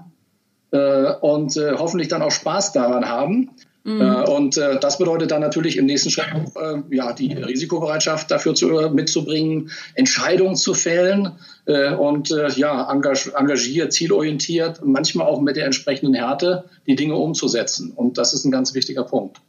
äh, 0.71 1.13
und 1.21 1.57
äh, 1.57 1.73
hoffentlich 1.77 2.09
dann 2.09 2.23
auch 2.23 2.31
Spaß 2.31 2.73
daran 2.73 3.09
haben? 3.09 3.51
Mhm. 3.85 4.01
Äh, 4.01 4.31
und 4.31 4.57
äh, 4.57 4.79
das 4.79 4.99
bedeutet 4.99 5.33
dann 5.33 5.41
natürlich 5.41 5.77
im 5.77 5.87
nächsten 5.87 6.11
Schritt 6.11 6.27
äh, 6.55 6.95
ja, 6.95 7.13
die 7.13 7.33
Risikobereitschaft 7.33 8.31
dafür 8.31 8.55
zu, 8.55 8.69
mitzubringen, 8.93 9.71
Entscheidungen 9.95 10.57
zu 10.57 10.75
fällen 10.75 11.33
und 11.65 12.31
ja, 12.57 12.91
engagiert, 12.91 13.93
zielorientiert, 13.93 14.81
manchmal 14.85 15.29
auch 15.29 15.41
mit 15.41 15.55
der 15.55 15.65
entsprechenden 15.65 16.13
Härte 16.13 16.65
die 16.89 16.97
Dinge 16.97 17.15
umzusetzen. 17.15 17.93
Und 17.93 18.19
das 18.19 18.35
ist 18.35 18.45
ein 18.45 18.51
ganz 18.51 18.75
wichtiger 18.75 19.05
Punkt 19.05 19.41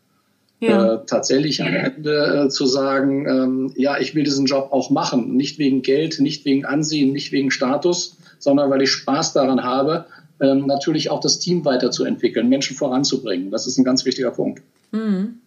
ja. 0.67 0.93
äh, 0.93 1.05
tatsächlich 1.05 1.61
am 1.61 1.73
Ende 1.73 2.45
äh, 2.45 2.49
zu 2.49 2.65
sagen, 2.65 3.27
ähm, 3.27 3.73
ja, 3.75 3.99
ich 3.99 4.15
will 4.15 4.23
diesen 4.23 4.45
Job 4.45 4.69
auch 4.71 4.89
machen, 4.89 5.35
nicht 5.35 5.59
wegen 5.59 5.81
Geld, 5.81 6.19
nicht 6.19 6.45
wegen 6.45 6.65
Ansehen, 6.65 7.11
nicht 7.11 7.31
wegen 7.31 7.51
Status, 7.51 8.17
sondern 8.39 8.69
weil 8.69 8.81
ich 8.81 8.91
Spaß 8.91 9.33
daran 9.33 9.63
habe, 9.63 10.05
ähm, 10.41 10.65
natürlich 10.65 11.09
auch 11.09 11.19
das 11.19 11.39
Team 11.39 11.65
weiterzuentwickeln, 11.65 12.49
Menschen 12.49 12.75
voranzubringen. 12.75 13.51
Das 13.51 13.67
ist 13.67 13.77
ein 13.77 13.83
ganz 13.83 14.05
wichtiger 14.05 14.31
Punkt. 14.31 14.61
Mhm. 14.91 15.39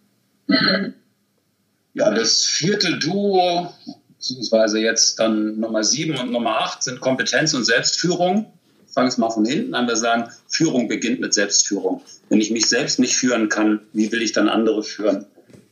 Ja, 1.93 2.11
das 2.11 2.43
vierte 2.43 2.97
Duo, 2.99 3.73
beziehungsweise 4.09 4.79
jetzt 4.79 5.19
dann 5.19 5.59
Nummer 5.59 5.83
sieben 5.83 6.17
und 6.17 6.31
Nummer 6.31 6.57
acht, 6.59 6.83
sind 6.83 6.99
Kompetenz 6.99 7.53
und 7.53 7.65
Selbstführung. 7.65 8.51
Fangen 8.87 9.11
wir 9.11 9.19
mal 9.19 9.29
von 9.29 9.45
hinten 9.45 9.73
an. 9.73 9.87
Wir 9.87 9.95
sagen, 9.95 10.29
Führung 10.47 10.87
beginnt 10.87 11.19
mit 11.19 11.33
Selbstführung. 11.33 12.01
Wenn 12.29 12.41
ich 12.41 12.51
mich 12.51 12.67
selbst 12.67 12.99
nicht 12.99 13.15
führen 13.15 13.49
kann, 13.49 13.81
wie 13.93 14.11
will 14.11 14.21
ich 14.21 14.31
dann 14.31 14.49
andere 14.49 14.83
führen? 14.83 15.25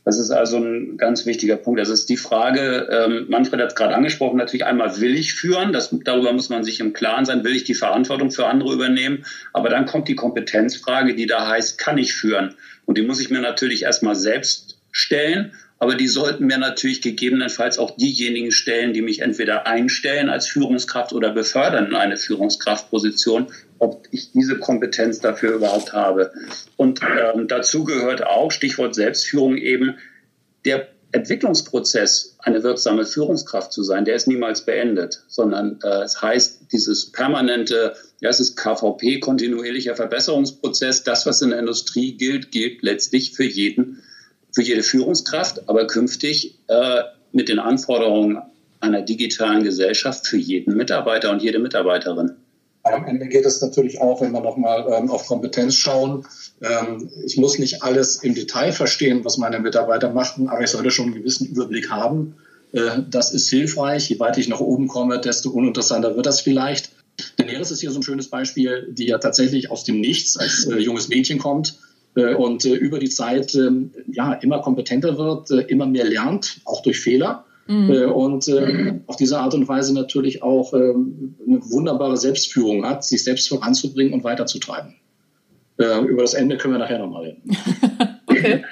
Das 0.06 0.20
ist 0.20 0.30
also 0.30 0.58
ein 0.58 0.98
ganz 0.98 1.26
wichtiger 1.26 1.56
Punkt. 1.56 1.80
Das 1.80 1.88
ist 1.88 2.08
die 2.08 2.16
Frage, 2.16 2.88
ähm, 2.92 3.26
Manfred 3.28 3.60
hat 3.60 3.70
es 3.70 3.74
gerade 3.74 3.96
angesprochen, 3.96 4.36
natürlich 4.36 4.64
einmal 4.64 5.00
will 5.00 5.16
ich 5.16 5.34
führen, 5.34 5.72
das, 5.72 5.92
darüber 6.04 6.32
muss 6.32 6.48
man 6.48 6.62
sich 6.62 6.78
im 6.78 6.92
Klaren 6.92 7.24
sein, 7.24 7.42
will 7.42 7.56
ich 7.56 7.64
die 7.64 7.74
Verantwortung 7.74 8.30
für 8.30 8.46
andere 8.46 8.72
übernehmen, 8.72 9.24
aber 9.52 9.68
dann 9.68 9.84
kommt 9.84 10.06
die 10.06 10.14
Kompetenzfrage, 10.14 11.16
die 11.16 11.26
da 11.26 11.48
heißt, 11.48 11.76
kann 11.78 11.98
ich 11.98 12.14
führen? 12.14 12.54
Und 12.84 12.98
die 12.98 13.02
muss 13.02 13.20
ich 13.20 13.30
mir 13.30 13.40
natürlich 13.40 13.82
erstmal 13.82 14.14
selbst 14.14 14.78
stellen 14.92 15.52
aber 15.78 15.94
die 15.94 16.08
sollten 16.08 16.46
mir 16.46 16.58
natürlich 16.58 17.02
gegebenenfalls 17.02 17.78
auch 17.78 17.96
diejenigen 17.96 18.50
stellen, 18.50 18.94
die 18.94 19.02
mich 19.02 19.20
entweder 19.20 19.66
einstellen 19.66 20.30
als 20.30 20.48
Führungskraft 20.48 21.12
oder 21.12 21.32
befördern 21.32 21.86
in 21.86 21.94
eine 21.94 22.16
Führungskraftposition, 22.16 23.48
ob 23.78 24.06
ich 24.10 24.32
diese 24.32 24.58
Kompetenz 24.58 25.20
dafür 25.20 25.54
überhaupt 25.54 25.92
habe. 25.92 26.32
Und 26.76 27.00
ähm, 27.02 27.46
dazu 27.46 27.84
gehört 27.84 28.26
auch, 28.26 28.50
Stichwort 28.50 28.94
Selbstführung 28.94 29.58
eben, 29.58 29.98
der 30.64 30.88
Entwicklungsprozess, 31.12 32.36
eine 32.38 32.62
wirksame 32.62 33.04
Führungskraft 33.04 33.72
zu 33.72 33.82
sein, 33.82 34.04
der 34.04 34.16
ist 34.16 34.26
niemals 34.26 34.64
beendet, 34.64 35.24
sondern 35.28 35.78
äh, 35.82 36.02
es 36.02 36.20
heißt, 36.20 36.72
dieses 36.72 37.12
permanente, 37.12 37.94
ja, 38.20 38.30
es 38.30 38.40
ist 38.40 38.56
KVP, 38.56 39.20
kontinuierlicher 39.20 39.94
Verbesserungsprozess, 39.94 41.04
das, 41.04 41.26
was 41.26 41.42
in 41.42 41.50
der 41.50 41.58
Industrie 41.58 42.16
gilt, 42.16 42.50
gilt 42.50 42.82
letztlich 42.82 43.32
für 43.32 43.44
jeden 43.44 44.02
für 44.56 44.62
jede 44.62 44.82
Führungskraft, 44.82 45.68
aber 45.68 45.86
künftig 45.86 46.58
äh, 46.68 47.02
mit 47.30 47.50
den 47.50 47.58
Anforderungen 47.58 48.38
einer 48.80 49.02
digitalen 49.02 49.62
Gesellschaft 49.64 50.26
für 50.26 50.38
jeden 50.38 50.78
Mitarbeiter 50.78 51.30
und 51.30 51.42
jede 51.42 51.58
Mitarbeiterin. 51.58 52.30
Am 52.82 53.04
Ende 53.04 53.26
geht 53.26 53.44
es 53.44 53.60
natürlich 53.60 54.00
auch, 54.00 54.22
wenn 54.22 54.32
wir 54.32 54.40
nochmal 54.40 54.86
ähm, 54.90 55.10
auf 55.10 55.26
Kompetenz 55.26 55.74
schauen. 55.74 56.26
Ähm, 56.62 57.10
ich 57.26 57.36
muss 57.36 57.58
nicht 57.58 57.82
alles 57.82 58.22
im 58.22 58.34
Detail 58.34 58.72
verstehen, 58.72 59.26
was 59.26 59.36
meine 59.36 59.60
Mitarbeiter 59.60 60.10
machen, 60.10 60.48
aber 60.48 60.62
ich 60.62 60.70
sollte 60.70 60.90
schon 60.90 61.06
einen 61.06 61.16
gewissen 61.16 61.48
Überblick 61.48 61.90
haben. 61.90 62.36
Äh, 62.72 63.02
das 63.10 63.34
ist 63.34 63.50
hilfreich. 63.50 64.08
Je 64.08 64.18
weiter 64.18 64.38
ich 64.38 64.48
nach 64.48 64.60
oben 64.60 64.88
komme, 64.88 65.20
desto 65.20 65.50
uninteressanter 65.50 66.16
wird 66.16 66.24
das 66.24 66.40
vielleicht. 66.40 66.92
Daenerys 67.36 67.72
ist 67.72 67.80
hier 67.80 67.90
so 67.90 67.98
ein 67.98 68.02
schönes 68.02 68.28
Beispiel, 68.28 68.88
die 68.90 69.08
ja 69.08 69.18
tatsächlich 69.18 69.70
aus 69.70 69.84
dem 69.84 70.00
Nichts 70.00 70.38
als 70.38 70.66
äh, 70.66 70.78
junges 70.78 71.08
Mädchen 71.08 71.38
kommt 71.38 71.78
und 72.16 72.64
äh, 72.64 72.74
über 72.74 72.98
die 72.98 73.08
Zeit 73.08 73.54
ähm, 73.54 73.92
ja 74.10 74.32
immer 74.34 74.60
kompetenter 74.60 75.18
wird, 75.18 75.50
äh, 75.50 75.62
immer 75.68 75.86
mehr 75.86 76.04
lernt, 76.04 76.60
auch 76.64 76.82
durch 76.82 77.00
Fehler. 77.00 77.44
Mhm. 77.68 78.12
Und 78.12 78.48
auf 79.08 79.16
diese 79.16 79.40
Art 79.40 79.52
und 79.52 79.66
Weise 79.66 79.92
natürlich 79.92 80.40
auch 80.40 80.72
ähm, 80.72 81.34
eine 81.44 81.60
wunderbare 81.68 82.16
Selbstführung 82.16 82.86
hat, 82.86 83.04
sich 83.04 83.24
selbst 83.24 83.48
voranzubringen 83.48 84.14
und 84.14 84.22
weiterzutreiben. 84.22 84.94
Über 85.76 86.22
das 86.22 86.34
Ende 86.34 86.58
können 86.58 86.74
wir 86.74 86.78
nachher 86.78 87.00
nochmal 87.00 87.24
reden. 87.24 87.56
okay. 88.26 88.62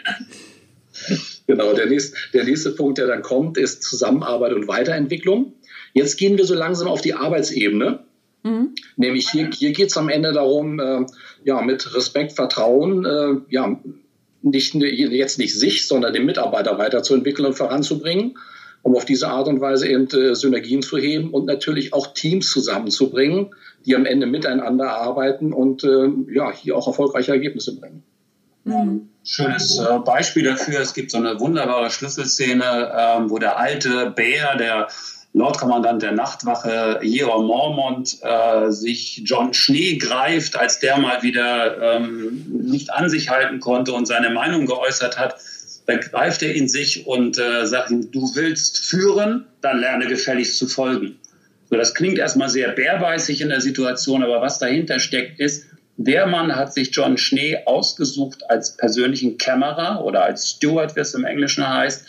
Genau, 1.46 1.72
der 1.74 1.86
nächste, 1.86 2.16
der 2.32 2.44
nächste 2.44 2.70
Punkt, 2.70 2.98
der 2.98 3.06
dann 3.06 3.22
kommt, 3.22 3.58
ist 3.58 3.82
Zusammenarbeit 3.82 4.52
und 4.52 4.68
Weiterentwicklung. 4.68 5.54
Jetzt 5.92 6.16
gehen 6.16 6.38
wir 6.38 6.44
so 6.44 6.54
langsam 6.54 6.88
auf 6.88 7.00
die 7.00 7.14
Arbeitsebene. 7.14 8.00
Mhm. 8.42 8.74
Nämlich 8.96 9.30
hier, 9.30 9.50
hier 9.52 9.72
geht 9.72 9.88
es 9.88 9.96
am 9.96 10.08
Ende 10.08 10.32
darum, 10.32 10.78
äh, 10.78 11.06
ja, 11.44 11.62
mit 11.62 11.94
Respekt, 11.94 12.32
Vertrauen, 12.32 13.04
äh, 13.04 13.52
ja, 13.52 13.78
nicht, 14.42 14.74
jetzt 14.74 15.38
nicht 15.38 15.58
sich, 15.58 15.86
sondern 15.86 16.12
den 16.12 16.26
Mitarbeiter 16.26 16.76
weiterzuentwickeln 16.78 17.46
und 17.46 17.54
voranzubringen, 17.54 18.36
um 18.82 18.94
auf 18.94 19.04
diese 19.04 19.28
Art 19.28 19.48
und 19.48 19.60
Weise 19.60 19.88
eben 19.88 20.08
äh, 20.08 20.34
Synergien 20.34 20.82
zu 20.82 20.98
heben 20.98 21.30
und 21.30 21.46
natürlich 21.46 21.92
auch 21.94 22.12
Teams 22.12 22.50
zusammenzubringen, 22.50 23.54
die 23.86 23.96
am 23.96 24.04
Ende 24.04 24.26
miteinander 24.26 24.90
arbeiten 24.90 25.52
und 25.52 25.84
äh, 25.84 26.08
ja, 26.32 26.52
hier 26.52 26.76
auch 26.76 26.86
erfolgreiche 26.86 27.32
Ergebnisse 27.32 27.78
bringen. 27.78 28.02
Mhm. 28.64 29.08
Schönes 29.22 29.78
äh, 29.78 29.98
Beispiel 30.04 30.44
dafür. 30.44 30.80
Es 30.80 30.92
gibt 30.92 31.10
so 31.10 31.18
eine 31.18 31.40
wunderbare 31.40 31.90
Schlüsselszene, 31.90 32.92
ähm, 32.94 33.30
wo 33.30 33.38
der 33.38 33.58
alte 33.58 34.10
Bär, 34.10 34.56
der 34.56 34.88
Lordkommandant 35.34 36.00
der 36.00 36.12
Nachtwache 36.12 37.00
Jerome 37.02 37.48
Mormont 37.48 38.18
äh, 38.22 38.70
sich 38.70 39.22
John 39.24 39.52
Schnee 39.52 39.96
greift, 39.96 40.56
als 40.56 40.78
der 40.78 40.96
mal 40.96 41.22
wieder 41.24 41.96
ähm, 41.96 42.44
nicht 42.48 42.92
an 42.92 43.10
sich 43.10 43.30
halten 43.30 43.58
konnte 43.58 43.92
und 43.92 44.06
seine 44.06 44.30
Meinung 44.30 44.64
geäußert 44.66 45.18
hat. 45.18 45.34
Dann 45.86 45.98
greift 45.98 46.42
er 46.44 46.54
in 46.54 46.68
sich 46.68 47.08
und 47.08 47.36
äh, 47.36 47.66
sagt 47.66 47.90
ihm, 47.90 48.12
du 48.12 48.30
willst 48.36 48.78
führen, 48.78 49.44
dann 49.60 49.80
lerne 49.80 50.06
gefälligst 50.06 50.56
zu 50.56 50.68
folgen. 50.68 51.18
So, 51.68 51.76
das 51.76 51.94
klingt 51.94 52.18
erstmal 52.18 52.48
sehr 52.48 52.68
bärbeißig 52.68 53.40
in 53.40 53.48
der 53.48 53.60
Situation, 53.60 54.22
aber 54.22 54.40
was 54.40 54.60
dahinter 54.60 55.00
steckt, 55.00 55.40
ist, 55.40 55.66
der 55.96 56.28
Mann 56.28 56.54
hat 56.54 56.72
sich 56.72 56.94
John 56.94 57.18
Schnee 57.18 57.58
ausgesucht 57.66 58.48
als 58.48 58.76
persönlichen 58.76 59.36
Kämmerer 59.36 60.04
oder 60.04 60.22
als 60.24 60.48
Steward, 60.50 60.94
wie 60.94 61.00
es 61.00 61.14
im 61.14 61.24
Englischen 61.24 61.68
heißt, 61.68 62.06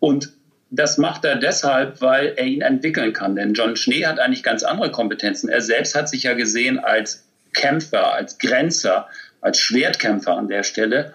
und 0.00 0.32
das 0.70 0.98
macht 0.98 1.24
er 1.24 1.36
deshalb, 1.36 2.00
weil 2.00 2.34
er 2.36 2.44
ihn 2.44 2.60
entwickeln 2.60 3.12
kann. 3.12 3.36
Denn 3.36 3.54
John 3.54 3.76
Schnee 3.76 4.06
hat 4.06 4.18
eigentlich 4.18 4.42
ganz 4.42 4.62
andere 4.62 4.90
Kompetenzen. 4.90 5.48
Er 5.48 5.62
selbst 5.62 5.94
hat 5.94 6.08
sich 6.08 6.24
ja 6.24 6.34
gesehen 6.34 6.78
als 6.78 7.24
Kämpfer, 7.54 8.12
als 8.12 8.38
Grenzer, 8.38 9.08
als 9.40 9.58
Schwertkämpfer 9.58 10.36
an 10.36 10.48
der 10.48 10.62
Stelle. 10.62 11.14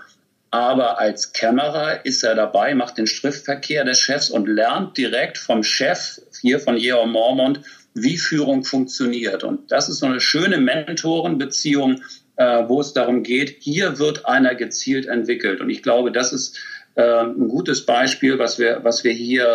Aber 0.49 0.99
als 0.99 1.33
Kämmerer 1.33 2.05
ist 2.05 2.23
er 2.23 2.35
dabei, 2.35 2.75
macht 2.75 2.97
den 2.97 3.07
Schriftverkehr 3.07 3.85
des 3.85 3.99
Chefs 3.99 4.29
und 4.29 4.47
lernt 4.47 4.97
direkt 4.97 5.37
vom 5.37 5.63
Chef, 5.63 6.19
hier 6.41 6.59
von 6.59 6.77
Jerome 6.77 7.11
Mormont, 7.11 7.61
wie 7.95 8.17
Führung 8.17 8.63
funktioniert. 8.63 9.43
Und 9.43 9.71
das 9.71 9.89
ist 9.89 9.99
so 9.99 10.05
eine 10.05 10.19
schöne 10.19 10.57
Mentorenbeziehung, 10.57 12.01
äh, 12.35 12.63
wo 12.67 12.81
es 12.81 12.93
darum 12.93 13.23
geht, 13.23 13.57
hier 13.59 13.99
wird 13.99 14.25
einer 14.25 14.55
gezielt 14.55 15.05
entwickelt. 15.05 15.61
Und 15.61 15.69
ich 15.69 15.83
glaube, 15.83 16.11
das 16.11 16.33
ist 16.33 16.59
ein 17.01 17.47
gutes 17.47 17.85
Beispiel, 17.85 18.39
was 18.39 18.59
wir, 18.59 18.79
was 18.83 19.03
wir 19.03 19.11
hier 19.11 19.45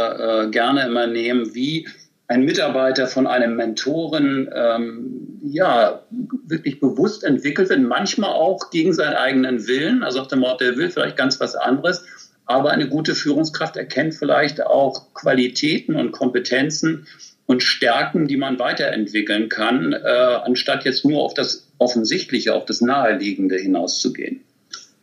äh, 0.46 0.50
gerne 0.50 0.86
immer 0.86 1.06
nehmen, 1.06 1.54
wie 1.54 1.86
ein 2.26 2.44
Mitarbeiter 2.44 3.06
von 3.06 3.26
einem 3.26 3.56
Mentoren 3.56 4.50
ähm, 4.54 5.40
ja, 5.42 6.02
wirklich 6.46 6.78
bewusst 6.78 7.24
entwickelt 7.24 7.70
wird, 7.70 7.80
manchmal 7.80 8.30
auch 8.30 8.70
gegen 8.70 8.92
seinen 8.92 9.14
eigenen 9.14 9.66
Willen. 9.66 10.02
Also 10.02 10.20
auf 10.20 10.28
dem 10.28 10.40
Mord, 10.40 10.60
der 10.60 10.76
will 10.76 10.90
vielleicht 10.90 11.16
ganz 11.16 11.40
was 11.40 11.54
anderes, 11.54 12.04
aber 12.44 12.70
eine 12.70 12.88
gute 12.88 13.14
Führungskraft 13.14 13.76
erkennt 13.76 14.14
vielleicht 14.14 14.64
auch 14.64 15.14
Qualitäten 15.14 15.96
und 15.96 16.12
Kompetenzen 16.12 17.06
und 17.46 17.62
Stärken, 17.62 18.26
die 18.26 18.36
man 18.36 18.58
weiterentwickeln 18.58 19.48
kann, 19.48 19.94
äh, 19.94 19.96
anstatt 20.06 20.84
jetzt 20.84 21.06
nur 21.06 21.22
auf 21.22 21.32
das 21.32 21.70
Offensichtliche, 21.78 22.54
auf 22.54 22.66
das 22.66 22.82
Naheliegende 22.82 23.56
hinauszugehen. 23.56 24.44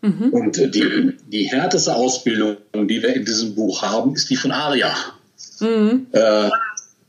Mhm. 0.05 0.29
Und 0.29 0.57
äh, 0.57 0.69
die, 0.69 1.13
die 1.27 1.45
härteste 1.45 1.95
Ausbildung, 1.95 2.57
die 2.73 3.01
wir 3.01 3.15
in 3.15 3.25
diesem 3.25 3.55
Buch 3.55 3.81
haben, 3.81 4.13
ist 4.13 4.29
die 4.29 4.35
von 4.35 4.51
Aria. 4.51 4.93
Mhm. 5.59 6.07
Äh, 6.11 6.49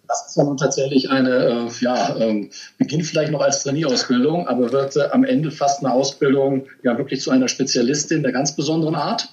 das 0.08 0.28
ist 0.28 0.36
ja 0.36 0.44
nun 0.44 0.56
tatsächlich 0.56 1.10
eine, 1.10 1.68
äh, 1.68 1.84
ja, 1.84 2.16
ähm, 2.16 2.50
beginnt 2.78 3.04
vielleicht 3.04 3.32
noch 3.32 3.40
als 3.40 3.64
Trainierausbildung, 3.64 4.46
aber 4.46 4.72
wird 4.72 4.96
äh, 4.96 5.08
am 5.10 5.24
Ende 5.24 5.50
fast 5.50 5.84
eine 5.84 5.92
Ausbildung 5.92 6.66
ja 6.82 6.96
wirklich 6.96 7.20
zu 7.20 7.30
einer 7.30 7.48
Spezialistin 7.48 8.22
der 8.22 8.32
ganz 8.32 8.54
besonderen 8.54 8.94
Art. 8.94 9.28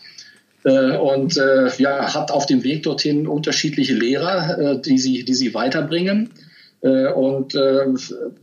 Äh, 0.65 0.97
und 0.97 1.37
äh, 1.37 1.69
ja, 1.77 2.13
hat 2.13 2.31
auf 2.31 2.45
dem 2.45 2.63
Weg 2.63 2.83
dorthin 2.83 3.27
unterschiedliche 3.27 3.93
Lehrer, 3.93 4.57
äh, 4.57 4.81
die, 4.81 4.97
sie, 4.97 5.23
die 5.23 5.33
sie 5.33 5.53
weiterbringen. 5.53 6.29
Und 6.83 7.55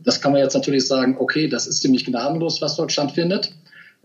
das 0.03 0.19
kann 0.19 0.31
man 0.31 0.41
jetzt 0.41 0.55
natürlich 0.55 0.87
sagen, 0.87 1.15
okay, 1.19 1.47
das 1.47 1.67
ist 1.67 1.79
ziemlich 1.79 2.05
gnadenlos, 2.05 2.59
was 2.59 2.75
dort 2.75 2.91
stattfindet. 2.91 3.53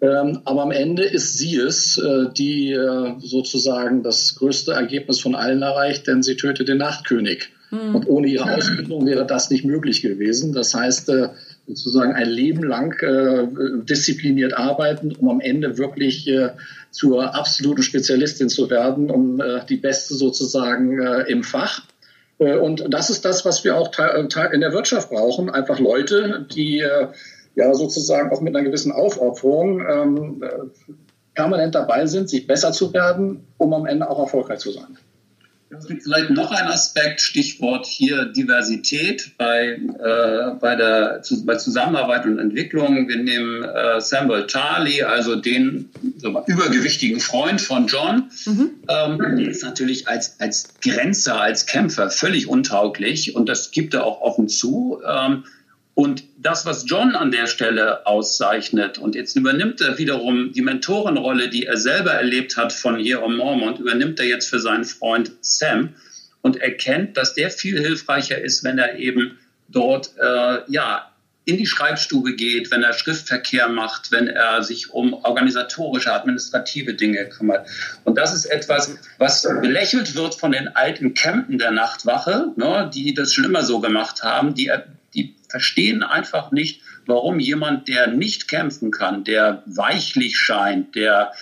Ähm, 0.00 0.40
aber 0.44 0.62
am 0.62 0.70
Ende 0.72 1.04
ist 1.04 1.38
sie 1.38 1.56
es, 1.56 2.00
die 2.36 2.76
sozusagen 3.18 4.02
das 4.02 4.36
größte 4.36 4.72
Ergebnis 4.72 5.20
von 5.20 5.34
allen 5.34 5.62
erreicht, 5.62 6.06
denn 6.06 6.22
sie 6.22 6.36
tötet 6.36 6.68
den 6.68 6.78
Nachtkönig. 6.78 7.50
Mhm. 7.70 7.94
Und 7.94 8.08
ohne 8.08 8.28
ihre 8.28 8.54
Ausbildung 8.54 9.06
wäre 9.06 9.26
das 9.26 9.50
nicht 9.50 9.64
möglich 9.64 10.02
gewesen. 10.02 10.52
Das 10.52 10.74
heißt, 10.74 11.08
äh, 11.08 11.28
sozusagen 11.66 12.12
ein 12.12 12.28
Leben 12.28 12.62
lang 12.62 12.92
äh, 13.02 13.46
diszipliniert 13.84 14.54
arbeiten, 14.54 15.12
um 15.12 15.28
am 15.28 15.40
Ende 15.40 15.78
wirklich 15.78 16.28
äh, 16.28 16.50
zur 16.90 17.34
absoluten 17.34 17.82
Spezialistin 17.82 18.48
zu 18.48 18.70
werden, 18.70 19.10
um 19.10 19.42
die 19.68 19.76
Beste 19.76 20.14
sozusagen 20.14 20.98
im 21.26 21.42
Fach. 21.42 21.82
Und 22.38 22.86
das 22.88 23.10
ist 23.10 23.26
das, 23.26 23.44
was 23.44 23.64
wir 23.64 23.76
auch 23.76 23.90
in 24.50 24.60
der 24.60 24.72
Wirtschaft 24.72 25.10
brauchen. 25.10 25.50
Einfach 25.50 25.78
Leute, 25.78 26.46
die 26.54 26.82
ja 27.56 27.74
sozusagen 27.74 28.30
auch 28.30 28.40
mit 28.40 28.54
einer 28.54 28.64
gewissen 28.64 28.92
Aufopferung 28.92 29.80
ähm, 29.80 30.44
permanent 31.34 31.74
dabei 31.74 32.06
sind, 32.06 32.30
sich 32.30 32.46
besser 32.46 32.72
zu 32.72 32.92
werden, 32.92 33.46
um 33.58 33.72
am 33.74 33.86
Ende 33.86 34.08
auch 34.08 34.18
erfolgreich 34.18 34.60
zu 34.60 34.70
sein. 34.70 34.98
Es 35.68 35.88
gibt 35.88 36.04
vielleicht 36.04 36.30
noch 36.30 36.52
ein 36.52 36.68
Aspekt, 36.68 37.20
Stichwort 37.20 37.86
hier 37.86 38.26
Diversität 38.26 39.32
bei, 39.36 39.72
äh, 39.72 40.54
bei 40.60 40.76
der 40.76 41.22
zu, 41.22 41.44
bei 41.44 41.56
Zusammenarbeit 41.56 42.24
und 42.24 42.38
Entwicklung. 42.38 43.08
Wir 43.08 43.16
nehmen 43.16 43.64
äh, 43.64 44.00
Samuel 44.00 44.46
Charlie, 44.46 45.02
also 45.02 45.34
den 45.34 45.90
so 46.18 46.28
übergewichtigen 46.46 47.18
Freund 47.18 47.60
von 47.60 47.88
John. 47.88 48.30
Mhm. 48.46 48.70
Ähm, 48.88 49.18
der 49.18 49.48
ist 49.50 49.64
natürlich 49.64 50.06
als, 50.06 50.38
als 50.38 50.68
Grenzer, 50.80 51.40
als 51.40 51.66
Kämpfer 51.66 52.10
völlig 52.10 52.48
untauglich 52.48 53.34
und 53.34 53.48
das 53.48 53.72
gibt 53.72 53.94
er 53.94 54.04
auch 54.04 54.20
offen 54.20 54.48
zu. 54.48 55.00
Ähm, 55.04 55.44
und 55.96 56.24
das, 56.36 56.66
was 56.66 56.84
John 56.86 57.14
an 57.14 57.30
der 57.30 57.46
Stelle 57.46 58.06
auszeichnet, 58.06 58.98
und 58.98 59.14
jetzt 59.14 59.34
übernimmt 59.34 59.80
er 59.80 59.96
wiederum 59.96 60.52
die 60.52 60.60
Mentorenrolle, 60.60 61.48
die 61.48 61.64
er 61.64 61.78
selber 61.78 62.12
erlebt 62.12 62.58
hat 62.58 62.74
von 62.74 63.00
Jerome 63.00 63.38
Mormont, 63.38 63.78
übernimmt 63.78 64.20
er 64.20 64.26
jetzt 64.26 64.50
für 64.50 64.60
seinen 64.60 64.84
Freund 64.84 65.32
Sam 65.40 65.94
und 66.42 66.58
erkennt, 66.58 67.16
dass 67.16 67.32
der 67.32 67.50
viel 67.50 67.80
hilfreicher 67.80 68.38
ist, 68.38 68.62
wenn 68.62 68.78
er 68.78 68.98
eben 68.98 69.38
dort 69.68 70.10
äh, 70.18 70.70
ja 70.70 71.10
in 71.46 71.56
die 71.56 71.66
Schreibstube 71.66 72.34
geht, 72.34 72.70
wenn 72.70 72.82
er 72.82 72.92
Schriftverkehr 72.92 73.68
macht, 73.68 74.10
wenn 74.10 74.26
er 74.26 74.62
sich 74.64 74.90
um 74.90 75.14
organisatorische, 75.14 76.12
administrative 76.12 76.94
Dinge 76.94 77.28
kümmert. 77.28 77.68
Und 78.04 78.18
das 78.18 78.34
ist 78.34 78.46
etwas, 78.46 78.98
was 79.18 79.42
belächelt 79.62 80.16
wird 80.16 80.34
von 80.34 80.50
den 80.52 80.68
alten 80.68 81.14
Campen 81.14 81.58
der 81.58 81.70
Nachtwache, 81.70 82.52
ne, 82.56 82.90
die 82.92 83.14
das 83.14 83.32
schon 83.32 83.44
immer 83.44 83.62
so 83.62 83.80
gemacht 83.80 84.24
haben, 84.24 84.54
die 84.54 84.70
die 85.14 85.34
verstehen 85.48 86.02
einfach 86.02 86.52
nicht, 86.52 86.82
warum 87.06 87.38
jemand, 87.38 87.88
der 87.88 88.08
nicht 88.08 88.48
kämpfen 88.48 88.90
kann, 88.90 89.24
der 89.24 89.62
weichlich 89.66 90.36
scheint, 90.36 90.94
der, 90.94 91.32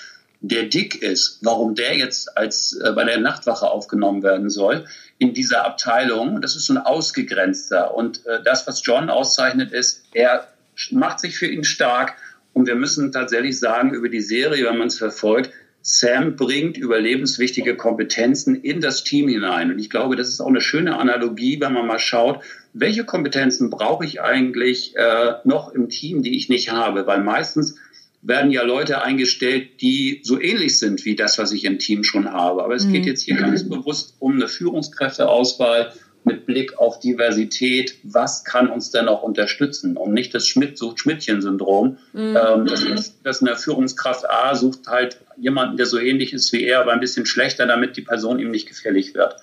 der 0.40 0.64
dick 0.64 1.02
ist, 1.02 1.38
warum 1.42 1.74
der 1.74 1.96
jetzt 1.96 2.36
als 2.36 2.78
äh, 2.80 2.92
bei 2.92 3.04
der 3.04 3.18
Nachtwache 3.18 3.68
aufgenommen 3.68 4.22
werden 4.22 4.50
soll 4.50 4.86
in 5.18 5.34
dieser 5.34 5.64
Abteilung. 5.64 6.40
Das 6.40 6.56
ist 6.56 6.66
so 6.66 6.74
ein 6.74 6.78
ausgegrenzter. 6.78 7.94
Und 7.94 8.26
äh, 8.26 8.42
das, 8.44 8.66
was 8.66 8.84
John 8.84 9.10
auszeichnet, 9.10 9.72
ist, 9.72 10.04
er 10.12 10.48
macht 10.90 11.20
sich 11.20 11.36
für 11.36 11.46
ihn 11.46 11.64
stark. 11.64 12.14
Und 12.52 12.66
wir 12.66 12.74
müssen 12.74 13.12
tatsächlich 13.12 13.58
sagen, 13.58 13.94
über 13.94 14.08
die 14.08 14.20
Serie, 14.20 14.66
wenn 14.66 14.78
man 14.78 14.88
es 14.88 14.98
verfolgt, 14.98 15.50
Sam 15.86 16.36
bringt 16.36 16.78
überlebenswichtige 16.78 17.76
Kompetenzen 17.76 18.54
in 18.54 18.80
das 18.80 19.04
Team 19.04 19.28
hinein. 19.28 19.70
Und 19.70 19.78
ich 19.78 19.90
glaube, 19.90 20.16
das 20.16 20.28
ist 20.28 20.40
auch 20.40 20.46
eine 20.46 20.62
schöne 20.62 20.96
Analogie, 20.96 21.60
wenn 21.60 21.74
man 21.74 21.86
mal 21.86 21.98
schaut, 21.98 22.42
welche 22.72 23.04
Kompetenzen 23.04 23.68
brauche 23.68 24.04
ich 24.06 24.22
eigentlich 24.22 24.96
äh, 24.96 25.34
noch 25.44 25.74
im 25.74 25.90
Team, 25.90 26.22
die 26.22 26.36
ich 26.36 26.48
nicht 26.48 26.72
habe? 26.72 27.06
Weil 27.06 27.22
meistens 27.22 27.76
werden 28.24 28.50
ja 28.50 28.62
Leute 28.62 29.02
eingestellt, 29.02 29.82
die 29.82 30.20
so 30.24 30.40
ähnlich 30.40 30.78
sind 30.78 31.04
wie 31.04 31.14
das, 31.14 31.38
was 31.38 31.52
ich 31.52 31.64
im 31.64 31.78
Team 31.78 32.04
schon 32.04 32.32
habe. 32.32 32.64
Aber 32.64 32.74
es 32.74 32.86
mhm. 32.86 32.94
geht 32.94 33.06
jetzt 33.06 33.22
hier 33.22 33.36
ganz 33.36 33.68
bewusst 33.68 34.16
um 34.18 34.32
eine 34.32 34.48
Führungskräfteauswahl 34.48 35.92
mit 36.24 36.46
Blick 36.46 36.78
auf 36.78 37.00
Diversität. 37.00 37.98
Was 38.02 38.44
kann 38.44 38.68
uns 38.68 38.90
denn 38.90 39.04
noch 39.04 39.22
unterstützen? 39.22 39.98
Und 39.98 40.14
nicht 40.14 40.34
das 40.34 40.48
Schmidt-Sucht-Schmidtchen-Syndrom. 40.48 41.98
Mhm. 42.14 42.36
Ähm, 42.36 42.66
das 42.66 42.82
ist, 42.82 43.18
dass 43.24 43.42
eine 43.42 43.56
Führungskraft 43.56 44.28
A 44.28 44.54
sucht 44.54 44.86
halt 44.88 45.18
jemanden, 45.36 45.76
der 45.76 45.86
so 45.86 45.98
ähnlich 45.98 46.32
ist 46.32 46.50
wie 46.54 46.64
er, 46.64 46.80
aber 46.80 46.92
ein 46.92 47.00
bisschen 47.00 47.26
schlechter, 47.26 47.66
damit 47.66 47.98
die 47.98 48.02
Person 48.02 48.38
ihm 48.38 48.50
nicht 48.50 48.66
gefährlich 48.66 49.14
wird. 49.14 49.36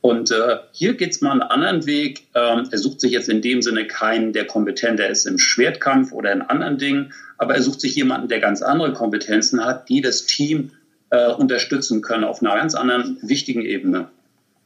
Und 0.00 0.30
äh, 0.30 0.58
hier 0.70 0.94
geht 0.94 1.10
es 1.10 1.20
mal 1.20 1.32
einen 1.32 1.42
anderen 1.42 1.86
Weg. 1.86 2.28
Ähm, 2.36 2.68
er 2.70 2.78
sucht 2.78 3.00
sich 3.00 3.10
jetzt 3.10 3.28
in 3.28 3.42
dem 3.42 3.62
Sinne 3.62 3.84
keinen, 3.84 4.32
der 4.32 4.46
kompetenter 4.46 5.08
ist 5.08 5.26
im 5.26 5.38
Schwertkampf 5.38 6.12
oder 6.12 6.32
in 6.32 6.42
anderen 6.42 6.78
Dingen, 6.78 7.12
aber 7.38 7.54
er 7.54 7.62
sucht 7.62 7.80
sich 7.80 7.94
jemanden, 7.94 8.28
der 8.28 8.40
ganz 8.40 8.62
andere 8.62 8.92
Kompetenzen 8.92 9.64
hat, 9.64 9.88
die 9.88 10.00
das 10.00 10.26
Team 10.26 10.72
äh, 11.10 11.32
unterstützen 11.32 12.02
können 12.02 12.24
auf 12.24 12.42
einer 12.42 12.56
ganz 12.56 12.74
anderen 12.74 13.18
wichtigen 13.22 13.62
Ebene. 13.62 14.08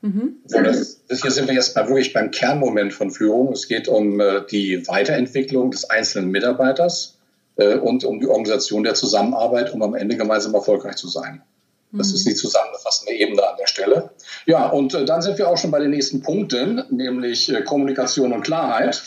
Mhm. 0.01 0.39
Das, 0.49 1.01
das 1.07 1.23
hier 1.23 1.31
sind 1.31 1.47
wir 1.47 1.55
jetzt 1.55 1.77
mal 1.77 1.87
wirklich 1.87 2.13
beim 2.13 2.33
Kernmoment 2.33 2.93
von 2.93 3.11
Führung. 3.11 3.53
Es 3.53 3.69
geht 3.69 3.87
um 3.87 4.19
äh, 4.21 4.43
die 4.51 4.87
Weiterentwicklung 4.89 5.71
des 5.71 5.89
einzelnen 5.89 6.31
Mitarbeiters 6.31 7.19
äh, 7.57 7.77
und 7.77 8.05
um 8.05 8.19
die 8.19 8.27
Organisation 8.27 8.83
der 8.83 8.95
Zusammenarbeit, 8.95 9.73
um 9.73 9.83
am 9.83 9.95
Ende 9.95 10.17
gemeinsam 10.17 10.55
erfolgreich 10.55 10.97
zu 10.97 11.09
sein. 11.09 11.43
Das 11.95 12.11
ist 12.13 12.27
die 12.27 12.35
zusammenfassende 12.35 13.13
Ebene 13.13 13.47
an 13.47 13.57
der 13.61 13.67
Stelle. 13.67 14.11
Ja, 14.47 14.67
und 14.69 14.95
äh, 14.95 15.05
dann 15.05 15.21
sind 15.21 15.37
wir 15.37 15.49
auch 15.49 15.59
schon 15.59 15.71
bei 15.71 15.79
den 15.79 15.91
nächsten 15.91 16.23
Punkten, 16.23 16.83
nämlich 16.91 17.53
äh, 17.53 17.61
Kommunikation 17.63 18.33
und 18.33 18.43
Klarheit. 18.43 19.03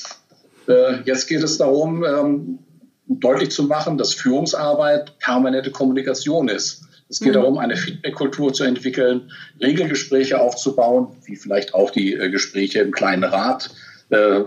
Äh, 0.68 1.02
jetzt 1.04 1.28
geht 1.28 1.42
es 1.44 1.58
darum, 1.58 2.04
ähm, 2.04 2.60
deutlich 3.08 3.52
zu 3.52 3.64
machen, 3.64 3.98
dass 3.98 4.14
Führungsarbeit 4.14 5.18
permanente 5.20 5.72
Kommunikation 5.72 6.48
ist. 6.48 6.84
Es 7.08 7.20
geht 7.20 7.30
mhm. 7.30 7.34
darum, 7.34 7.58
eine 7.58 7.76
Feedback-Kultur 7.76 8.54
zu 8.54 8.64
entwickeln, 8.64 9.32
Regelgespräche 9.62 10.40
aufzubauen, 10.40 11.08
wie 11.26 11.36
vielleicht 11.36 11.74
auch 11.74 11.92
die 11.92 12.14
äh, 12.14 12.30
Gespräche 12.30 12.80
im 12.80 12.92
kleinen 12.92 13.24
Rat, 13.24 13.70
äh, 14.10 14.42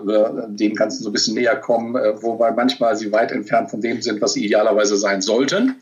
dem 0.48 0.74
Ganzen 0.74 1.02
so 1.02 1.10
ein 1.10 1.12
bisschen 1.12 1.34
näher 1.34 1.56
kommen, 1.56 1.94
äh, 1.94 2.20
wobei 2.20 2.50
manchmal 2.50 2.96
sie 2.96 3.12
weit 3.12 3.30
entfernt 3.30 3.70
von 3.70 3.80
dem 3.80 4.02
sind, 4.02 4.20
was 4.20 4.32
sie 4.32 4.44
idealerweise 4.44 4.96
sein 4.96 5.22
sollten. 5.22 5.76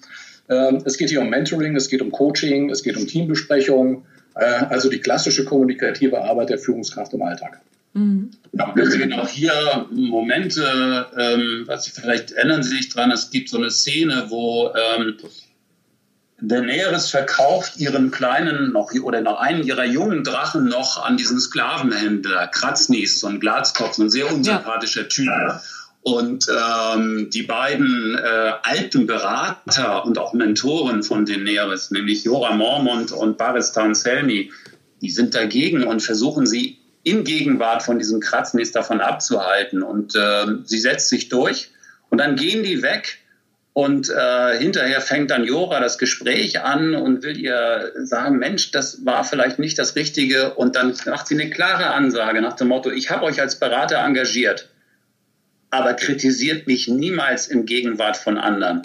Ähm, 0.49 0.83
es 0.85 0.99
geht 0.99 1.11
hier 1.11 1.23
um 1.23 1.31
Mentoring, 1.31 1.77
es 1.77 1.89
geht 1.89 2.03
um 2.03 2.12
Coaching, 2.12 2.71
es 2.71 2.83
geht 2.83 2.97
um 2.97 3.07
Teambesprechungen, 3.07 4.03
äh, 4.35 4.45
also 4.45 4.91
die 4.91 5.01
klassische 5.01 5.45
kommunikative 5.45 6.23
Arbeit 6.23 6.51
der 6.51 6.59
Führungskraft 6.59 7.15
im 7.15 7.23
Alltag. 7.23 7.61
Mhm. 7.97 8.31
Ja, 8.53 8.73
wir 8.75 8.91
sehen 8.91 9.13
auch 9.15 9.29
hier 9.29 9.87
Momente, 9.91 11.07
ähm, 11.17 11.65
was 11.67 11.85
Sie 11.85 11.91
vielleicht 11.91 12.33
erinnern 12.33 12.63
Sie 12.63 12.77
sich 12.77 12.91
dran, 12.91 13.11
es 13.11 13.31
gibt 13.31 13.49
so 13.49 13.57
eine 13.57 13.71
Szene, 13.71 14.27
wo 14.29 14.71
ähm, 14.75 15.17
Daenerys 16.41 17.09
verkauft 17.09 17.79
ihren 17.79 18.11
kleinen 18.11 18.73
noch 18.73 18.93
oder 19.03 19.23
noch 19.23 19.41
einen 19.41 19.65
ihrer 19.65 19.87
jungen 19.87 20.25
Drachen 20.25 20.69
noch 20.69 21.03
an 21.03 21.17
diesen 21.17 21.41
Sklavenhändler 21.41 22.49
Kratznis, 22.49 23.21
so 23.21 23.29
ein 23.29 23.41
Glatzkopf, 23.41 23.95
so 23.95 24.03
ein 24.03 24.11
sehr 24.11 24.31
unsympathischer 24.31 25.03
ja. 25.03 25.09
Typ. 25.09 25.31
Und 26.03 26.47
ähm, 26.49 27.31
die 27.33 27.43
beiden 27.43 28.17
äh, 28.17 28.53
alten 28.63 29.07
Berater 29.07 30.05
und 30.05 30.19
auch 30.19 30.35
Mentoren 30.35 31.03
von 31.03 31.25
Daenerys, 31.25 31.91
nämlich 31.91 32.25
Jora 32.25 32.55
Mormont 32.55 33.11
und 33.11 33.39
Baristan 33.39 33.95
Selmy, 33.95 34.53
die 35.01 35.11
sind 35.11 35.35
dagegen 35.35 35.85
und 35.85 36.03
versuchen 36.03 36.47
sie 36.47 36.79
in 37.07 37.25
Gegenwart 37.25 37.83
von 37.83 37.99
diesem 37.99 38.21
Kratznis 38.21 38.73
davon 38.73 39.01
abzuhalten. 39.01 39.83
Und 39.83 40.14
äh, 40.16 40.47
sie 40.64 40.79
setzt 40.79 41.09
sich 41.09 41.29
durch 41.29 41.71
und 42.11 42.19
dann 42.19 42.37
gehen 42.37 42.62
die 42.62 42.83
weg. 42.83 43.19
Und 43.73 44.09
äh, 44.09 44.59
hinterher 44.59 45.01
fängt 45.01 45.31
dann 45.31 45.45
Jora 45.45 45.81
das 45.81 45.99
Gespräch 45.99 46.62
an 46.62 46.95
und 46.95 47.23
will 47.23 47.38
ihr 47.38 47.92
sagen, 48.05 48.38
Mensch, 48.38 48.71
das 48.71 49.05
war 49.05 49.23
vielleicht 49.23 49.59
nicht 49.59 49.79
das 49.79 49.95
Richtige. 49.97 50.55
Und 50.55 50.77
dann 50.77 50.97
macht 51.07 51.27
sie 51.29 51.35
eine 51.35 51.51
klare 51.51 51.90
Ansage 51.90 52.40
nach 52.40 52.57
dem 52.57 52.69
Motto, 52.69 52.90
ich 52.90 53.11
habe 53.11 53.25
euch 53.25 53.40
als 53.40 53.59
Berater 53.59 53.99
engagiert 53.99 54.71
aber 55.71 55.95
kritisiert 55.95 56.66
mich 56.66 56.88
niemals 56.88 57.49
in 57.49 57.66
Gegenwart 57.66 58.16
von 58.16 58.38
anderen. 58.38 58.83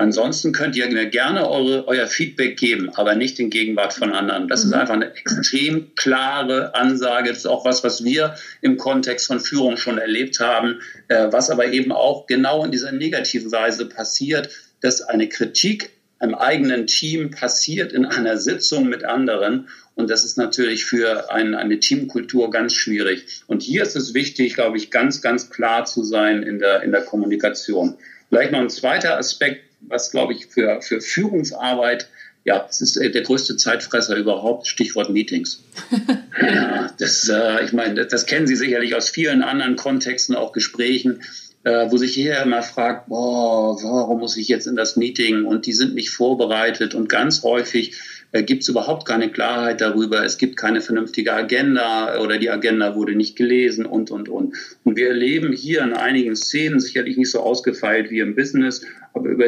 Ansonsten 0.00 0.52
könnt 0.52 0.76
ihr 0.76 0.88
mir 0.88 1.06
gerne 1.06 1.50
eure, 1.50 1.88
euer 1.88 2.06
Feedback 2.06 2.56
geben, 2.56 2.88
aber 2.94 3.16
nicht 3.16 3.40
in 3.40 3.50
Gegenwart 3.50 3.92
von 3.92 4.12
anderen. 4.12 4.46
Das 4.46 4.64
mhm. 4.64 4.70
ist 4.70 4.78
einfach 4.78 4.94
eine 4.94 5.12
extrem 5.16 5.92
klare 5.96 6.72
Ansage. 6.76 7.30
Das 7.30 7.38
ist 7.38 7.46
auch 7.46 7.64
was, 7.64 7.82
was 7.82 8.04
wir 8.04 8.36
im 8.60 8.76
Kontext 8.76 9.26
von 9.26 9.40
Führung 9.40 9.76
schon 9.76 9.98
erlebt 9.98 10.38
haben, 10.38 10.80
äh, 11.08 11.26
was 11.32 11.50
aber 11.50 11.66
eben 11.72 11.90
auch 11.90 12.28
genau 12.28 12.64
in 12.64 12.70
dieser 12.70 12.92
negativen 12.92 13.50
Weise 13.50 13.88
passiert, 13.88 14.50
dass 14.80 15.02
eine 15.02 15.28
Kritik 15.28 15.90
im 16.20 16.34
eigenen 16.34 16.86
Team 16.86 17.32
passiert 17.32 17.92
in 17.92 18.04
einer 18.04 18.38
Sitzung 18.38 18.88
mit 18.88 19.04
anderen. 19.04 19.68
Und 19.96 20.10
das 20.10 20.24
ist 20.24 20.38
natürlich 20.38 20.84
für 20.84 21.32
ein, 21.32 21.56
eine 21.56 21.80
Teamkultur 21.80 22.50
ganz 22.52 22.74
schwierig. 22.74 23.42
Und 23.48 23.64
hier 23.64 23.82
ist 23.82 23.96
es 23.96 24.14
wichtig, 24.14 24.54
glaube 24.54 24.76
ich, 24.76 24.92
ganz, 24.92 25.22
ganz 25.22 25.50
klar 25.50 25.86
zu 25.86 26.04
sein 26.04 26.44
in 26.44 26.60
der, 26.60 26.82
in 26.82 26.92
der 26.92 27.02
Kommunikation. 27.02 27.98
Vielleicht 28.28 28.52
noch 28.52 28.60
ein 28.60 28.70
zweiter 28.70 29.18
Aspekt, 29.18 29.67
was, 29.80 30.10
glaube 30.10 30.32
ich, 30.32 30.46
für, 30.46 30.80
für 30.82 31.00
Führungsarbeit, 31.00 32.08
ja, 32.44 32.66
es 32.68 32.80
ist 32.80 32.96
der 32.96 33.22
größte 33.22 33.56
Zeitfresser 33.56 34.16
überhaupt, 34.16 34.66
Stichwort 34.66 35.10
Meetings. 35.10 35.62
ja, 36.40 36.90
das, 36.98 37.28
äh, 37.28 37.64
ich 37.64 37.72
meine, 37.72 37.94
das, 37.94 38.08
das, 38.08 38.26
kennen 38.26 38.46
Sie 38.46 38.56
sicherlich 38.56 38.94
aus 38.94 39.10
vielen 39.10 39.42
anderen 39.42 39.76
Kontexten, 39.76 40.34
auch 40.34 40.52
Gesprächen, 40.52 41.20
äh, 41.64 41.90
wo 41.90 41.96
sich 41.96 42.16
jeder 42.16 42.42
immer 42.42 42.62
fragt, 42.62 43.08
boah, 43.08 43.76
warum 43.82 44.20
muss 44.20 44.36
ich 44.36 44.48
jetzt 44.48 44.66
in 44.66 44.76
das 44.76 44.96
Meeting? 44.96 45.44
Und 45.44 45.66
die 45.66 45.72
sind 45.72 45.94
nicht 45.94 46.10
vorbereitet 46.10 46.94
und 46.94 47.08
ganz 47.08 47.42
häufig 47.42 48.00
äh, 48.32 48.42
gibt 48.42 48.62
es 48.62 48.68
überhaupt 48.68 49.06
keine 49.06 49.30
Klarheit 49.30 49.80
darüber. 49.80 50.24
Es 50.24 50.38
gibt 50.38 50.56
keine 50.56 50.80
vernünftige 50.80 51.32
Agenda 51.32 52.20
oder 52.20 52.38
die 52.38 52.50
Agenda 52.50 52.94
wurde 52.94 53.14
nicht 53.14 53.36
gelesen 53.36 53.86
und, 53.86 54.10
und, 54.10 54.28
und. 54.28 54.54
Und 54.84 54.96
wir 54.96 55.08
erleben 55.08 55.52
hier 55.52 55.82
in 55.82 55.94
einigen 55.94 56.36
Szenen, 56.36 56.80
sicherlich 56.80 57.16
nicht 57.16 57.30
so 57.30 57.40
ausgefeilt 57.40 58.10
wie 58.10 58.20
im 58.20 58.34
Business, 58.34 58.84
aber 59.14 59.28
über, 59.28 59.46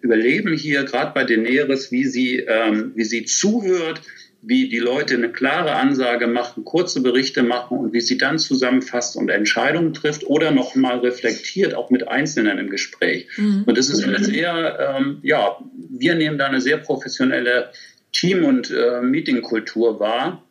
überleben 0.00 0.54
hier 0.54 0.84
gerade 0.84 1.12
bei 1.14 1.24
Daenerys, 1.24 1.90
wie 1.90 2.04
sie, 2.04 2.40
ähm, 2.40 2.92
wie 2.94 3.04
sie 3.04 3.24
zuhört, 3.24 4.02
wie 4.42 4.68
die 4.68 4.78
Leute 4.78 5.14
eine 5.14 5.32
klare 5.32 5.72
Ansage 5.72 6.28
machen, 6.28 6.64
kurze 6.64 7.02
Berichte 7.02 7.42
machen 7.42 7.78
und 7.78 7.92
wie 7.92 8.00
sie 8.00 8.16
dann 8.16 8.38
zusammenfasst 8.38 9.16
und 9.16 9.28
Entscheidungen 9.28 9.92
trifft 9.92 10.24
oder 10.24 10.52
nochmal 10.52 11.00
reflektiert, 11.00 11.74
auch 11.74 11.90
mit 11.90 12.06
Einzelnen 12.06 12.58
im 12.58 12.70
Gespräch. 12.70 13.26
Mhm. 13.36 13.64
Und 13.66 13.76
das 13.76 13.88
ist 13.88 14.04
eine 14.04 14.22
sehr, 14.22 14.96
ähm, 14.96 15.18
ja, 15.22 15.56
wir 15.90 16.14
nehmen 16.14 16.38
da 16.38 16.46
eine 16.46 16.60
sehr 16.60 16.76
professionelle 16.76 17.72
Team- 18.12 18.44
und 18.44 18.70
äh, 18.70 19.00
Meetingkultur 19.00 19.98
wahr. 19.98 20.44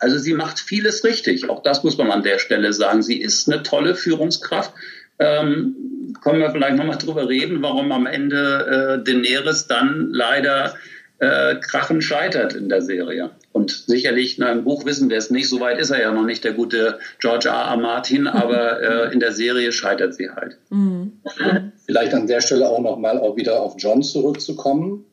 Also 0.00 0.18
sie 0.18 0.34
macht 0.34 0.58
vieles 0.58 1.04
richtig. 1.04 1.48
Auch 1.48 1.62
das 1.62 1.84
muss 1.84 1.96
man 1.96 2.10
an 2.10 2.24
der 2.24 2.38
Stelle 2.38 2.72
sagen. 2.72 3.02
Sie 3.02 3.20
ist 3.20 3.48
eine 3.48 3.62
tolle 3.62 3.94
Führungskraft. 3.94 4.72
Ähm, 5.20 5.76
können 6.22 6.40
wir 6.40 6.50
vielleicht 6.50 6.76
nochmal 6.76 6.98
drüber 6.98 7.28
reden, 7.28 7.62
warum 7.62 7.92
am 7.92 8.06
Ende 8.06 9.00
äh, 9.00 9.04
Daenerys 9.04 9.66
dann 9.66 10.08
leider 10.10 10.74
äh, 11.18 11.56
krachen 11.56 12.00
scheitert 12.00 12.54
in 12.54 12.68
der 12.68 12.82
Serie. 12.82 13.30
Und 13.52 13.70
sicherlich, 13.70 14.38
na, 14.38 14.52
im 14.52 14.64
Buch 14.64 14.84
wissen 14.84 15.10
wir 15.10 15.16
es 15.16 15.30
nicht, 15.30 15.48
so 15.48 15.60
weit 15.60 15.78
ist 15.78 15.90
er 15.90 16.00
ja 16.00 16.12
noch 16.12 16.24
nicht, 16.24 16.44
der 16.44 16.52
gute 16.52 16.98
George 17.18 17.48
R. 17.48 17.54
R. 17.54 17.76
Martin, 17.76 18.26
aber 18.28 18.80
äh, 18.80 19.12
in 19.12 19.20
der 19.20 19.32
Serie 19.32 19.72
scheitert 19.72 20.14
sie 20.14 20.30
halt. 20.30 20.58
Mhm. 20.70 21.20
Vielleicht 21.86 22.14
an 22.14 22.26
der 22.26 22.40
Stelle 22.40 22.68
auch 22.68 22.80
nochmal 22.80 23.18
auch 23.18 23.36
wieder 23.36 23.60
auf 23.60 23.74
John 23.78 24.02
zurückzukommen. 24.02 25.04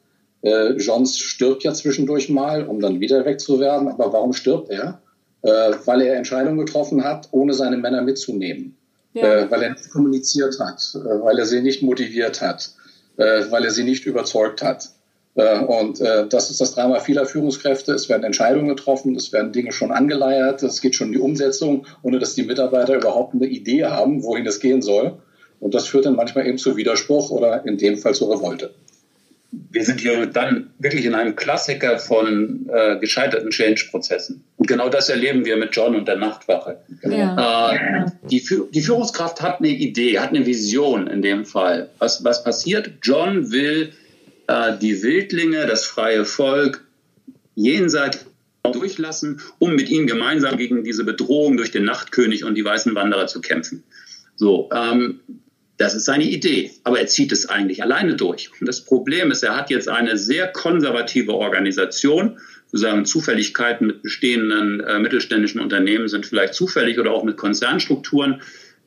Äh, 0.42 0.74
Johns 0.74 1.18
stirbt 1.18 1.64
ja 1.64 1.74
zwischendurch 1.74 2.30
mal, 2.30 2.68
um 2.68 2.80
dann 2.80 3.00
wieder 3.00 3.26
wegzuwerden. 3.26 3.88
Aber 3.88 4.14
warum 4.14 4.34
stirbt 4.34 4.70
er? 4.70 5.02
Äh, 5.42 5.74
weil 5.86 6.02
er 6.02 6.16
Entscheidungen 6.16 6.60
getroffen 6.60 7.04
hat, 7.04 7.30
ohne 7.32 7.54
seine 7.54 7.78
Männer 7.78 8.04
mitzunehmen. 8.04 8.78
Ja. 9.16 9.44
Äh, 9.44 9.52
weil 9.52 9.64
er 9.64 9.70
nicht 9.72 9.90
kommuniziert 9.92 10.60
hat, 10.60 10.94
äh, 10.94 11.24
weil 11.24 11.40
er 11.40 11.46
sie 11.46 11.62
nicht 11.62 11.82
motiviert 11.82 12.42
hat, 12.42 12.72
äh, 13.16 13.44
weil 13.50 13.64
er 13.64 13.72
sie 13.72 13.84
nicht 13.84 14.06
überzeugt 14.06 14.62
hat. 14.62 14.90
Und 15.68 16.00
das 16.00 16.50
ist 16.50 16.62
das 16.62 16.76
Drama 16.76 17.02
vieler 17.02 17.26
Führungskräfte. 17.26 17.92
Es 17.92 18.08
werden 18.08 18.24
Entscheidungen 18.24 18.70
getroffen, 18.70 19.18
es 19.18 19.34
werden 19.34 19.52
Dinge 19.52 19.74
schon 19.74 19.92
angeleiert, 19.92 20.64
es 20.64 20.80
geht 20.80 20.96
schon 20.96 21.08
in 21.08 21.14
die 21.14 21.20
Umsetzung, 21.20 21.86
ohne 22.04 22.20
dass 22.20 22.36
die 22.36 22.44
Mitarbeiter 22.44 22.96
überhaupt 22.96 23.34
eine 23.34 23.46
Idee 23.48 23.84
haben, 23.84 24.24
wohin 24.24 24.48
es 24.48 24.62
gehen 24.62 24.82
soll. 24.82 25.18
Und 25.60 25.74
das 25.74 25.88
führt 25.88 26.06
dann 26.06 26.16
manchmal 26.16 26.48
eben 26.48 26.58
zu 26.58 26.78
Widerspruch 26.78 27.32
oder 27.32 27.66
in 27.66 27.78
dem 27.78 27.98
Fall 27.98 28.16
zur 28.16 28.34
Revolte 28.34 28.74
wir 29.72 29.84
sind 29.84 30.00
hier 30.00 30.26
dann 30.26 30.72
wirklich 30.80 31.06
in 31.06 31.16
einem 31.16 31.36
Klassiker 31.36 32.00
von 32.00 32.70
äh, 32.72 32.98
gescheiterten 33.00 33.50
Change-Prozessen. 33.50 34.44
Und 34.58 34.68
genau 34.68 34.90
das 34.90 35.10
erleben 35.10 35.46
wir 35.46 35.58
mit 35.58 35.76
John 35.76 35.96
und 35.96 36.08
der 36.08 36.18
Nachtwache. 36.18 36.80
Ja. 37.04 37.74
Äh, 37.74 38.06
die, 38.30 38.44
die, 38.72 38.82
Führungskraft 38.82 39.42
hat 39.42 39.60
eine 39.60 39.70
Idee, 39.70 40.20
hat 40.20 40.30
eine 40.30 40.46
Vision 40.46 41.08
in 41.08 41.22
dem 41.22 41.46
Fall. 41.46 41.90
Was, 42.00 42.24
was 42.24 42.44
passiert? 42.44 42.92
John 43.02 43.52
will 43.52 43.92
äh, 44.48 44.78
die 44.80 45.02
Wildlinge, 45.02 45.66
das 45.66 45.86
freie 45.86 46.26
Volk, 46.26 46.84
jenseits 47.56 48.26
durchlassen, 48.64 49.42
um 49.60 49.76
mit 49.76 49.90
ihnen 49.90 50.08
gemeinsam 50.08 50.58
gegen 50.58 50.84
diese 50.84 51.04
Bedrohung 51.04 51.58
durch 51.58 51.72
den 51.72 51.86
Nachtkönig 51.86 52.44
und 52.44 52.56
die 52.56 52.66
weißen 52.66 52.96
Wanderer 52.96 53.28
zu 53.28 53.42
kämpfen. 53.42 53.84
So, 54.36 54.70
ähm, 54.74 55.20
das 55.78 55.94
ist 55.94 56.06
seine 56.06 56.24
Idee, 56.24 56.72
aber 56.84 57.00
er 57.00 57.08
zieht 57.08 57.32
es 57.32 57.48
eigentlich 57.48 57.84
alleine 57.84 58.16
durch. 58.16 58.50
Und 58.60 58.68
das 58.68 58.82
Problem 58.82 59.32
ist, 59.32 59.44
er 59.44 59.58
hat 59.58 59.70
jetzt 59.70 59.90
eine 59.90 60.18
sehr 60.18 60.48
konservative 60.48 61.34
Organisation. 61.34 62.38
Wir 62.72 62.80
sagen, 62.80 63.06
Zufälligkeiten 63.06 63.88
mit 63.88 64.02
bestehenden 64.02 64.80
äh, 64.80 65.00
mittelständischen 65.00 65.60
Unternehmen 65.60 66.08
sind 66.08 66.26
vielleicht 66.26 66.54
zufällig 66.54 67.00
oder 67.00 67.12
auch 67.12 67.24
mit 67.24 67.38
Konzernstrukturen. 67.38 68.42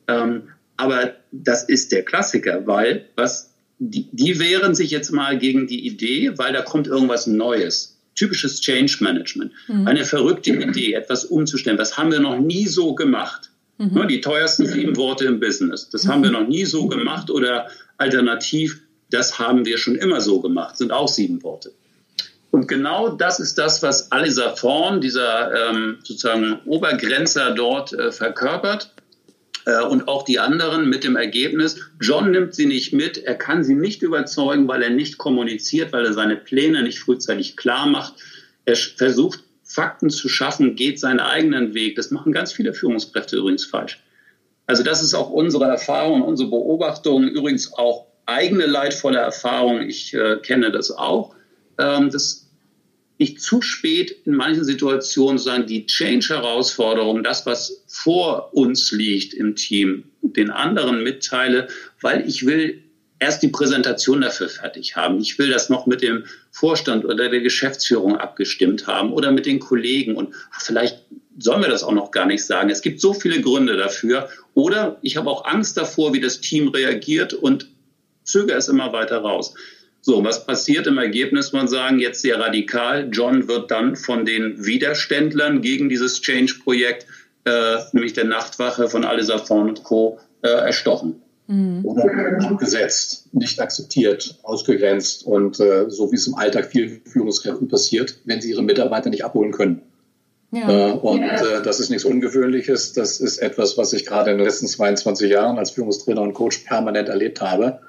Ähm, 0.07 0.49
aber 0.77 1.15
das 1.31 1.63
ist 1.63 1.91
der 1.91 2.03
Klassiker, 2.03 2.65
weil 2.65 3.05
was 3.15 3.49
die, 3.79 4.09
die 4.11 4.39
wehren 4.39 4.75
sich 4.75 4.91
jetzt 4.91 5.11
mal 5.11 5.37
gegen 5.37 5.67
die 5.67 5.85
Idee, 5.87 6.33
weil 6.37 6.53
da 6.53 6.61
kommt 6.61 6.87
irgendwas 6.87 7.27
Neues. 7.27 7.97
Typisches 8.15 8.59
Change 8.59 8.97
Management. 8.99 9.53
Mhm. 9.67 9.87
Eine 9.87 10.03
verrückte 10.03 10.51
Idee, 10.51 10.93
etwas 10.93 11.23
umzustellen. 11.23 11.77
Was 11.77 11.97
haben 11.97 12.11
wir 12.11 12.19
noch 12.19 12.37
nie 12.37 12.67
so 12.67 12.93
gemacht? 12.93 13.48
Mhm. 13.79 14.07
Die 14.09 14.19
teuersten 14.19 14.67
sieben 14.67 14.97
Worte 14.97 15.25
im 15.25 15.39
Business. 15.39 15.89
Das 15.89 16.03
mhm. 16.03 16.09
haben 16.09 16.23
wir 16.23 16.31
noch 16.31 16.47
nie 16.47 16.65
so 16.65 16.87
gemacht 16.87 17.31
oder 17.31 17.67
alternativ, 17.97 18.81
das 19.09 19.39
haben 19.39 19.65
wir 19.65 19.77
schon 19.77 19.95
immer 19.95 20.21
so 20.21 20.41
gemacht, 20.41 20.77
sind 20.77 20.91
auch 20.91 21.07
sieben 21.07 21.41
Worte. 21.43 21.71
Und 22.51 22.67
genau 22.67 23.09
das 23.09 23.39
ist 23.39 23.57
das, 23.57 23.81
was 23.81 24.11
Alisa 24.11 24.49
Thorn, 24.49 25.01
dieser 25.01 25.69
ähm, 25.69 25.99
sozusagen 26.03 26.59
Obergrenzer 26.65 27.51
dort 27.51 27.93
äh, 27.93 28.11
verkörpert 28.11 28.93
äh, 29.65 29.81
und 29.83 30.07
auch 30.09 30.25
die 30.25 30.39
anderen 30.39 30.89
mit 30.89 31.05
dem 31.05 31.15
Ergebnis, 31.15 31.79
John 32.01 32.31
nimmt 32.31 32.55
sie 32.55 32.65
nicht 32.65 32.91
mit, 32.91 33.17
er 33.19 33.35
kann 33.35 33.63
sie 33.63 33.75
nicht 33.75 34.01
überzeugen, 34.01 34.67
weil 34.67 34.83
er 34.83 34.89
nicht 34.89 35.17
kommuniziert, 35.17 35.93
weil 35.93 36.05
er 36.05 36.13
seine 36.13 36.35
Pläne 36.35 36.83
nicht 36.83 36.99
frühzeitig 36.99 37.55
klar 37.55 37.87
macht. 37.87 38.15
Er 38.65 38.75
versucht 38.75 39.43
Fakten 39.69 40.09
zu 40.09 40.27
schaffen, 40.27 40.75
geht 40.75 40.99
seinen 40.99 41.19
eigenen 41.19 41.75
Weg. 41.75 41.95
Das 41.95 42.09
machen 42.09 42.31
ganz 42.31 42.51
viele 42.51 42.73
Führungskräfte 42.73 43.37
übrigens 43.37 43.65
falsch. 43.65 44.03
Also 44.65 44.81
das 44.81 45.03
ist 45.03 45.13
auch 45.13 45.29
unsere 45.29 45.65
Erfahrung, 45.65 46.23
unsere 46.23 46.49
Beobachtung, 46.49 47.27
übrigens 47.27 47.71
auch 47.73 48.07
eigene 48.25 48.65
leidvolle 48.65 49.19
Erfahrung. 49.19 49.81
Ich 49.81 50.13
äh, 50.15 50.37
kenne 50.41 50.71
das 50.71 50.89
auch, 50.89 51.35
ähm, 51.77 52.09
dass 52.09 52.47
ich 53.17 53.39
zu 53.39 53.61
spät 53.61 54.15
in 54.25 54.33
manchen 54.33 54.63
Situationen 54.63 55.37
sagen, 55.37 55.67
die 55.67 55.85
Change-Herausforderung, 55.85 57.23
das, 57.23 57.45
was 57.45 57.83
vor 57.85 58.53
uns 58.53 58.91
liegt 58.91 59.35
im 59.35 59.55
Team, 59.55 60.05
den 60.23 60.49
anderen 60.49 61.03
mitteile, 61.03 61.67
weil 62.01 62.27
ich 62.27 62.45
will 62.45 62.83
erst 63.19 63.43
die 63.43 63.49
Präsentation 63.49 64.21
dafür 64.21 64.49
fertig 64.49 64.95
haben. 64.95 65.19
Ich 65.19 65.37
will 65.37 65.49
das 65.49 65.69
noch 65.69 65.85
mit 65.85 66.01
dem 66.01 66.23
Vorstand 66.51 67.05
oder 67.05 67.29
der 67.29 67.41
Geschäftsführung 67.41 68.17
abgestimmt 68.17 68.87
haben 68.87 69.13
oder 69.13 69.31
mit 69.31 69.45
den 69.45 69.59
Kollegen. 69.59 70.15
Und 70.15 70.33
vielleicht 70.51 70.99
sollen 71.37 71.61
wir 71.61 71.69
das 71.69 71.83
auch 71.83 71.91
noch 71.91 72.11
gar 72.11 72.25
nicht 72.25 72.45
sagen. 72.45 72.69
Es 72.69 72.81
gibt 72.81 73.01
so 73.01 73.13
viele 73.13 73.41
Gründe 73.41 73.77
dafür. 73.77 74.29
Oder 74.53 74.97
ich 75.01 75.17
habe 75.17 75.29
auch 75.29 75.45
Angst 75.45 75.77
davor, 75.77 76.13
wie 76.13 76.21
das 76.21 76.41
Team 76.41 76.69
reagiert 76.69 77.33
und 77.33 77.67
zögere 78.23 78.57
es 78.57 78.69
immer 78.69 78.93
weiter 78.93 79.17
raus. 79.19 79.53
So, 80.01 80.23
was 80.23 80.45
passiert 80.45 80.87
im 80.87 80.97
Ergebnis? 80.97 81.51
Man 81.51 81.67
sagen 81.67 81.99
jetzt 81.99 82.21
sehr 82.21 82.39
radikal. 82.39 83.09
John 83.11 83.49
wird 83.49 83.69
dann 83.69 83.97
von 83.97 84.25
den 84.25 84.65
Widerständlern 84.65 85.61
gegen 85.61 85.89
dieses 85.89 86.21
Change-Projekt, 86.21 87.05
äh, 87.43 87.77
nämlich 87.91 88.13
der 88.13 88.23
Nachtwache 88.23 88.87
von 88.87 89.03
Alisa 89.03 89.39
Fon 89.39 89.67
und 89.67 89.83
Co., 89.83 90.19
äh, 90.41 90.47
erstochen 90.47 91.21
mhm. 91.49 91.83
oder 91.83 92.05
abgesetzt, 92.49 93.27
nicht 93.33 93.59
akzeptiert, 93.59 94.39
ausgegrenzt 94.43 95.25
und 95.25 95.59
äh, 95.59 95.89
so 95.89 96.11
wie 96.11 96.15
es 96.15 96.27
im 96.27 96.35
Alltag 96.35 96.67
vielen 96.71 97.01
Führungskräften 97.03 97.67
passiert, 97.67 98.19
wenn 98.25 98.39
sie 98.39 98.51
ihre 98.51 98.63
Mitarbeiter 98.63 99.09
nicht 99.09 99.25
abholen 99.25 99.51
können. 99.51 99.81
Ja. 100.51 100.89
Äh, 100.89 100.91
und 100.93 101.21
äh, 101.21 101.61
das 101.63 101.79
ist 101.79 101.89
nichts 101.89 102.05
Ungewöhnliches. 102.05 102.93
Das 102.93 103.19
ist 103.19 103.39
etwas, 103.39 103.77
was 103.77 103.93
ich 103.93 104.05
gerade 104.05 104.31
in 104.31 104.37
den 104.37 104.45
letzten 104.45 104.67
22 104.67 105.29
Jahren 105.29 105.57
als 105.57 105.71
Führungstrainer 105.71 106.21
und 106.21 106.33
Coach 106.33 106.59
permanent 106.59 107.09
erlebt 107.09 107.41
habe, 107.41 107.81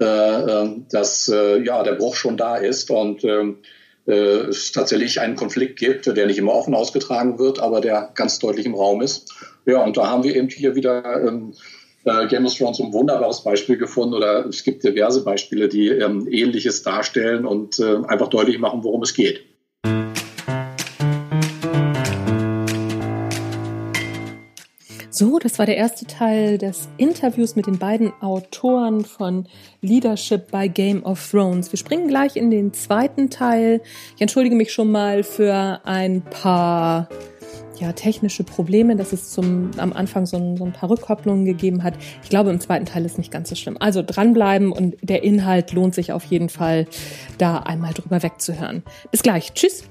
äh, 0.00 0.04
ähm, 0.04 0.86
dass 0.90 1.28
äh, 1.28 1.62
ja 1.62 1.82
der 1.82 1.94
Bruch 1.94 2.16
schon 2.16 2.36
da 2.36 2.56
ist 2.56 2.90
und 2.90 3.24
ähm, 3.24 3.58
äh, 4.06 4.12
es 4.12 4.72
tatsächlich 4.72 5.20
einen 5.20 5.36
Konflikt 5.36 5.78
gibt, 5.78 6.06
der 6.06 6.26
nicht 6.26 6.38
immer 6.38 6.52
offen 6.52 6.74
ausgetragen 6.74 7.38
wird, 7.38 7.58
aber 7.58 7.80
der 7.80 8.10
ganz 8.14 8.38
deutlich 8.38 8.66
im 8.66 8.74
Raum 8.74 9.00
ist. 9.00 9.32
Ja, 9.64 9.82
und 9.82 9.96
da 9.96 10.10
haben 10.10 10.24
wir 10.24 10.36
eben 10.36 10.48
hier 10.48 10.74
wieder 10.74 11.22
ähm, 11.26 11.54
äh, 12.04 12.26
Game 12.28 12.46
of 12.46 12.54
Thrones 12.54 12.80
ein 12.80 12.92
wunderbares 12.92 13.42
Beispiel 13.42 13.76
gefunden 13.76 14.14
oder 14.14 14.46
es 14.46 14.64
gibt 14.64 14.84
diverse 14.84 15.24
Beispiele, 15.24 15.68
die 15.68 15.88
ähm, 15.88 16.26
Ähnliches 16.30 16.82
darstellen 16.82 17.46
und 17.46 17.78
äh, 17.78 17.96
einfach 18.06 18.28
deutlich 18.28 18.58
machen, 18.58 18.84
worum 18.84 19.02
es 19.02 19.14
geht. 19.14 19.44
So, 25.16 25.38
das 25.38 25.60
war 25.60 25.66
der 25.66 25.76
erste 25.76 26.06
Teil 26.06 26.58
des 26.58 26.88
Interviews 26.96 27.54
mit 27.54 27.68
den 27.68 27.78
beiden 27.78 28.12
Autoren 28.20 29.04
von 29.04 29.46
Leadership 29.80 30.50
by 30.50 30.68
Game 30.68 31.04
of 31.04 31.30
Thrones. 31.30 31.70
Wir 31.70 31.78
springen 31.78 32.08
gleich 32.08 32.34
in 32.34 32.50
den 32.50 32.72
zweiten 32.72 33.30
Teil. 33.30 33.80
Ich 34.16 34.22
entschuldige 34.22 34.56
mich 34.56 34.72
schon 34.72 34.90
mal 34.90 35.22
für 35.22 35.80
ein 35.84 36.20
paar 36.20 37.08
ja, 37.78 37.92
technische 37.92 38.44
Probleme, 38.44 38.96
dass 38.96 39.12
es 39.12 39.30
zum, 39.30 39.70
am 39.76 39.92
Anfang 39.92 40.26
so 40.26 40.36
ein, 40.36 40.56
so 40.56 40.64
ein 40.64 40.72
paar 40.72 40.90
Rückkopplungen 40.90 41.44
gegeben 41.44 41.82
hat. 41.82 41.94
Ich 42.22 42.30
glaube, 42.30 42.50
im 42.50 42.60
zweiten 42.60 42.86
Teil 42.86 43.04
ist 43.04 43.18
nicht 43.18 43.30
ganz 43.30 43.48
so 43.48 43.54
schlimm. 43.54 43.76
Also 43.78 44.02
dranbleiben 44.02 44.72
und 44.72 44.96
der 45.02 45.22
Inhalt 45.22 45.72
lohnt 45.72 45.94
sich 45.94 46.12
auf 46.12 46.24
jeden 46.24 46.48
Fall, 46.48 46.86
da 47.38 47.58
einmal 47.58 47.92
drüber 47.92 48.22
wegzuhören. 48.22 48.82
Bis 49.10 49.22
gleich. 49.22 49.52
Tschüss. 49.54 49.84